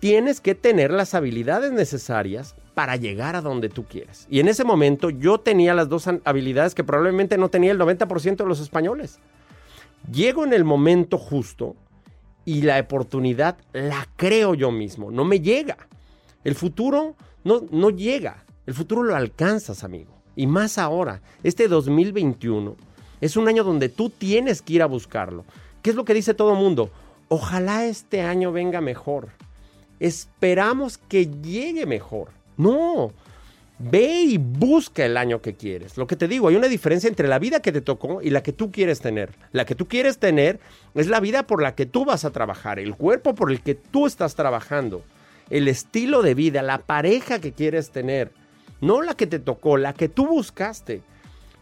Tienes 0.00 0.40
que 0.40 0.54
tener 0.54 0.90
las 0.90 1.14
habilidades 1.14 1.72
necesarias 1.72 2.54
para 2.74 2.96
llegar 2.96 3.36
a 3.36 3.40
donde 3.40 3.68
tú 3.68 3.84
quieres. 3.84 4.26
Y 4.30 4.40
en 4.40 4.48
ese 4.48 4.64
momento 4.64 5.10
yo 5.10 5.38
tenía 5.38 5.74
las 5.74 5.88
dos 5.88 6.08
habilidades 6.24 6.74
que 6.74 6.82
probablemente 6.84 7.38
no 7.38 7.48
tenía 7.50 7.72
el 7.72 7.78
90% 7.78 8.36
de 8.36 8.48
los 8.48 8.60
españoles. 8.60 9.18
Llego 10.10 10.44
en 10.44 10.52
el 10.52 10.64
momento 10.64 11.18
justo 11.18 11.76
y 12.44 12.62
la 12.62 12.80
oportunidad 12.80 13.56
la 13.72 14.08
creo 14.16 14.54
yo 14.54 14.70
mismo, 14.70 15.10
no 15.10 15.24
me 15.24 15.40
llega. 15.40 15.76
El 16.44 16.54
futuro 16.54 17.16
no, 17.44 17.62
no 17.70 17.90
llega, 17.90 18.44
el 18.66 18.74
futuro 18.74 19.02
lo 19.02 19.14
alcanzas, 19.14 19.84
amigo. 19.84 20.12
Y 20.34 20.46
más 20.46 20.78
ahora, 20.78 21.20
este 21.42 21.68
2021 21.68 22.76
es 23.20 23.36
un 23.36 23.48
año 23.48 23.64
donde 23.64 23.88
tú 23.88 24.10
tienes 24.10 24.62
que 24.62 24.74
ir 24.74 24.82
a 24.82 24.86
buscarlo. 24.86 25.44
¿Qué 25.82 25.90
es 25.90 25.96
lo 25.96 26.04
que 26.04 26.14
dice 26.14 26.34
todo 26.34 26.52
el 26.52 26.58
mundo? 26.58 26.90
Ojalá 27.28 27.86
este 27.86 28.22
año 28.22 28.52
venga 28.52 28.80
mejor. 28.80 29.28
Esperamos 30.00 30.98
que 30.98 31.26
llegue 31.26 31.86
mejor. 31.86 32.30
No, 32.56 33.12
Ve 33.84 34.22
y 34.22 34.38
busca 34.38 35.04
el 35.04 35.16
año 35.16 35.42
que 35.42 35.54
quieres. 35.54 35.96
Lo 35.96 36.06
que 36.06 36.14
te 36.14 36.28
digo, 36.28 36.46
hay 36.46 36.54
una 36.54 36.68
diferencia 36.68 37.08
entre 37.08 37.26
la 37.26 37.40
vida 37.40 37.60
que 37.60 37.72
te 37.72 37.80
tocó 37.80 38.22
y 38.22 38.30
la 38.30 38.40
que 38.40 38.52
tú 38.52 38.70
quieres 38.70 39.00
tener. 39.00 39.30
La 39.50 39.64
que 39.64 39.74
tú 39.74 39.88
quieres 39.88 40.18
tener 40.18 40.60
es 40.94 41.08
la 41.08 41.18
vida 41.18 41.48
por 41.48 41.60
la 41.60 41.74
que 41.74 41.84
tú 41.84 42.04
vas 42.04 42.24
a 42.24 42.30
trabajar, 42.30 42.78
el 42.78 42.94
cuerpo 42.94 43.34
por 43.34 43.50
el 43.50 43.60
que 43.60 43.74
tú 43.74 44.06
estás 44.06 44.36
trabajando, 44.36 45.02
el 45.50 45.66
estilo 45.66 46.22
de 46.22 46.34
vida, 46.34 46.62
la 46.62 46.78
pareja 46.78 47.40
que 47.40 47.50
quieres 47.50 47.90
tener. 47.90 48.30
No 48.80 49.02
la 49.02 49.14
que 49.14 49.26
te 49.26 49.40
tocó, 49.40 49.76
la 49.76 49.94
que 49.94 50.08
tú 50.08 50.28
buscaste. 50.28 51.02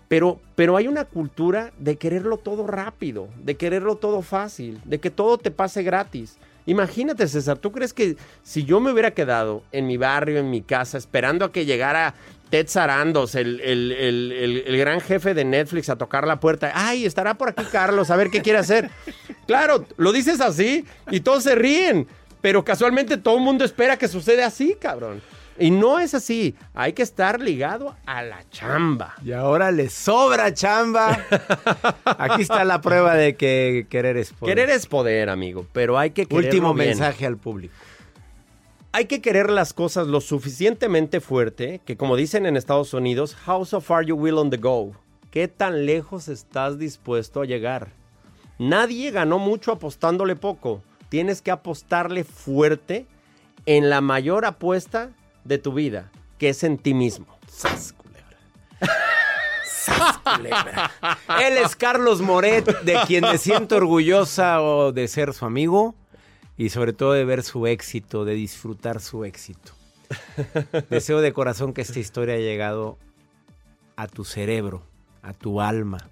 Pero, 0.09 0.41
pero 0.57 0.77
hay 0.77 0.89
una 0.89 1.07
cultura 1.07 1.73
de 1.79 1.97
quererlo 1.97 2.37
todo 2.37 2.67
rápido, 2.67 3.29
de 3.43 3.55
quererlo 3.55 3.97
todo 3.97 4.21
fácil, 4.21 4.79
de 4.85 4.99
que 4.99 5.11
todo 5.11 5.39
te 5.39 5.51
pase 5.51 5.83
gratis. 5.83 6.37
Imagínate, 6.71 7.27
César, 7.27 7.59
¿tú 7.59 7.73
crees 7.73 7.93
que 7.93 8.17
si 8.45 8.65
yo 8.65 8.79
me 8.79 8.93
hubiera 8.93 9.11
quedado 9.11 9.65
en 9.73 9.89
mi 9.89 9.97
barrio, 9.97 10.39
en 10.39 10.51
mi 10.51 10.63
casa, 10.63 10.99
esperando 10.99 11.45
a 11.45 11.51
que 11.51 11.65
llegara 11.67 12.15
Ted 12.49 12.69
Sarandos, 12.69 13.35
el, 13.35 13.61
el- 13.61 13.91
el- 13.91 14.31
el- 14.33 14.63
el 14.67 14.77
gran 14.79 15.01
jefe 15.01 15.35
de 15.35 15.45
Netflix, 15.45 15.89
a 15.89 15.97
tocar 15.97 16.29
la 16.29 16.39
puerta? 16.39 16.71
Ay, 16.73 17.07
estará 17.07 17.35
por 17.35 17.49
aquí 17.49 17.65
Carlos, 17.73 18.11
a 18.13 18.17
ver 18.17 18.31
qué 18.31 18.41
quiere 18.41 18.61
hacer. 18.61 18.89
Claro, 19.49 19.85
lo 19.97 20.13
dices 20.13 20.41
así 20.41 20.85
y 21.11 21.19
todos 21.21 21.43
se 21.43 21.57
ríen, 21.57 22.07
pero 22.41 22.65
casualmente 22.65 23.17
todo 23.17 23.37
el 23.39 23.43
mundo 23.43 23.65
espera 23.65 23.97
que 23.97 24.07
suceda 24.07 24.47
así, 24.47 24.77
cabrón. 24.81 25.21
Y 25.61 25.71
no 25.71 25.99
es 25.99 26.15
así, 26.15 26.55
hay 26.73 26.95
que 26.95 27.03
estar 27.03 27.39
ligado 27.39 27.95
a 28.07 28.23
la 28.23 28.49
chamba. 28.49 29.15
Y 29.23 29.33
ahora 29.33 29.71
le 29.71 29.91
sobra 29.91 30.55
chamba. 30.55 31.19
Aquí 32.05 32.41
está 32.41 32.65
la 32.65 32.81
prueba 32.81 33.15
de 33.15 33.37
que 33.37 33.87
querer 33.91 34.17
es 34.17 34.33
poder. 34.33 34.57
Querer 34.57 34.71
es 34.75 34.87
poder, 34.87 35.29
amigo, 35.29 35.67
pero 35.75 35.99
hay 35.99 36.13
que 36.13 36.25
quererlo 36.25 36.49
Último 36.49 36.75
bien. 36.75 36.89
mensaje 36.89 37.27
al 37.27 37.37
público. 37.37 37.75
Hay 38.93 39.05
que 39.05 39.21
querer 39.21 39.51
las 39.51 39.75
cosas 39.75 40.07
lo 40.07 40.23
suficientemente 40.23 41.21
fuerte 41.21 41.83
que, 41.85 41.99
como 41.99 42.17
dicen 42.17 42.47
en 42.47 42.57
Estados 42.57 42.95
Unidos, 42.95 43.37
how 43.47 43.67
so 43.67 43.83
far 43.83 44.03
you 44.03 44.17
will 44.17 44.39
on 44.39 44.49
the 44.49 44.57
go. 44.57 44.93
¿Qué 45.31 45.47
tan 45.47 45.85
lejos 45.85 46.29
estás 46.29 46.79
dispuesto 46.79 47.43
a 47.43 47.45
llegar? 47.45 47.89
Nadie 48.59 49.11
ganó 49.11 49.39
mucho 49.39 49.73
apostándole 49.73 50.37
poco. 50.37 50.83
Tienes 51.11 51.43
que 51.43 51.51
apostarle 51.51 52.25
fuerte 52.25 53.07
en 53.67 53.91
la 53.91 54.01
mayor 54.01 54.47
apuesta 54.47 55.11
de 55.45 55.59
tu 55.59 55.73
vida, 55.73 56.11
que 56.39 56.49
es 56.51 56.65
en 56.65 56.79
ti 56.79 56.95
mismo. 56.95 57.27
Sas, 57.49 57.93
culebra. 57.93 58.37
Culebra. 60.37 60.91
Él 61.47 61.57
es 61.59 61.77
Carlos 61.77 62.21
Moret, 62.21 62.83
de 62.83 62.99
quien 63.07 63.23
me 63.23 63.39
siento 63.39 63.77
orgullosa 63.77 64.63
o 64.63 64.93
de 64.93 65.09
ser 65.09 65.33
su 65.33 65.45
amigo 65.45 65.95
y 66.57 66.69
sobre 66.69 66.93
todo 66.93 67.13
de 67.13 67.25
ver 67.25 67.43
su 67.43 67.67
éxito, 67.67 68.25
de 68.25 68.35
disfrutar 68.35 69.01
su 69.01 69.25
éxito. 69.25 69.73
Deseo 70.91 71.21
de 71.21 71.33
corazón 71.33 71.73
que 71.73 71.81
esta 71.81 71.99
historia 71.99 72.35
haya 72.35 72.45
llegado 72.45 72.99
a 73.97 74.07
tu 74.07 74.25
cerebro, 74.25 74.83
a 75.23 75.33
tu 75.33 75.61
alma, 75.61 76.09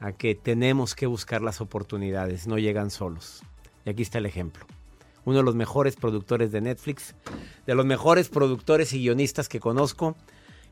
a 0.00 0.12
que 0.12 0.34
tenemos 0.34 0.94
que 0.94 1.06
buscar 1.06 1.42
las 1.42 1.60
oportunidades, 1.60 2.46
no 2.46 2.58
llegan 2.58 2.90
solos. 2.90 3.42
Y 3.84 3.90
aquí 3.90 4.02
está 4.02 4.18
el 4.18 4.26
ejemplo. 4.26 4.66
Uno 5.26 5.38
de 5.38 5.42
los 5.44 5.54
mejores 5.54 5.96
productores 5.96 6.50
de 6.52 6.62
Netflix, 6.62 7.14
de 7.66 7.74
los 7.74 7.84
mejores 7.84 8.30
productores 8.30 8.92
y 8.94 9.00
guionistas 9.00 9.48
que 9.50 9.60
conozco. 9.60 10.16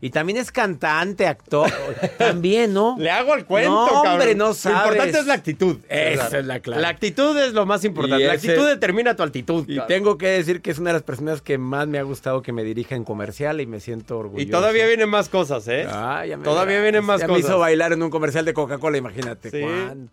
Y 0.00 0.10
también 0.10 0.36
es 0.36 0.52
cantante, 0.52 1.26
actor. 1.26 1.70
También, 2.18 2.74
¿no? 2.74 2.94
Le 2.98 3.10
hago 3.10 3.34
el 3.34 3.46
cuento, 3.46 3.70
No, 3.70 3.86
cabrón. 3.86 4.12
hombre, 4.12 4.34
no 4.34 4.52
sabes. 4.52 4.76
Lo 4.78 4.84
importante 4.92 5.18
es 5.20 5.26
la 5.26 5.34
actitud. 5.34 5.78
Esa 5.88 6.38
es 6.40 6.44
la 6.44 6.60
clave. 6.60 6.82
La 6.82 6.88
actitud 6.88 7.34
es 7.38 7.54
lo 7.54 7.64
más 7.64 7.84
importante. 7.84 8.22
Y 8.22 8.26
La 8.26 8.34
ese- 8.34 8.50
actitud 8.50 8.68
determina 8.68 9.16
tu 9.16 9.22
altitud. 9.22 9.64
Y 9.66 9.76
cabrón. 9.76 9.88
tengo 9.88 10.18
que 10.18 10.26
decir 10.26 10.60
que 10.60 10.72
es 10.72 10.78
una 10.78 10.90
de 10.90 10.94
las 10.94 11.04
personas 11.04 11.40
que 11.40 11.56
más 11.56 11.88
me 11.88 11.98
ha 11.98 12.02
gustado 12.02 12.42
que 12.42 12.52
me 12.52 12.64
dirija 12.64 12.96
en 12.96 13.04
comercial 13.04 13.62
y 13.62 13.66
me 13.66 13.80
siento 13.80 14.18
orgulloso. 14.18 14.42
Y 14.46 14.50
todavía 14.50 14.86
vienen 14.86 15.08
más 15.08 15.30
cosas, 15.30 15.66
¿eh? 15.68 15.86
Ah, 15.88 16.26
ya 16.26 16.36
me 16.36 16.44
Todavía 16.44 16.82
vienen 16.82 17.04
más 17.04 17.20
Ya 17.20 17.26
cosas. 17.26 17.42
me 17.42 17.48
hizo 17.48 17.58
bailar 17.58 17.92
en 17.94 18.02
un 18.02 18.10
comercial 18.10 18.44
de 18.44 18.52
Coca-Cola, 18.52 18.98
imagínate. 18.98 19.50
Sí. 19.50 19.60
cuándo. 19.62 20.12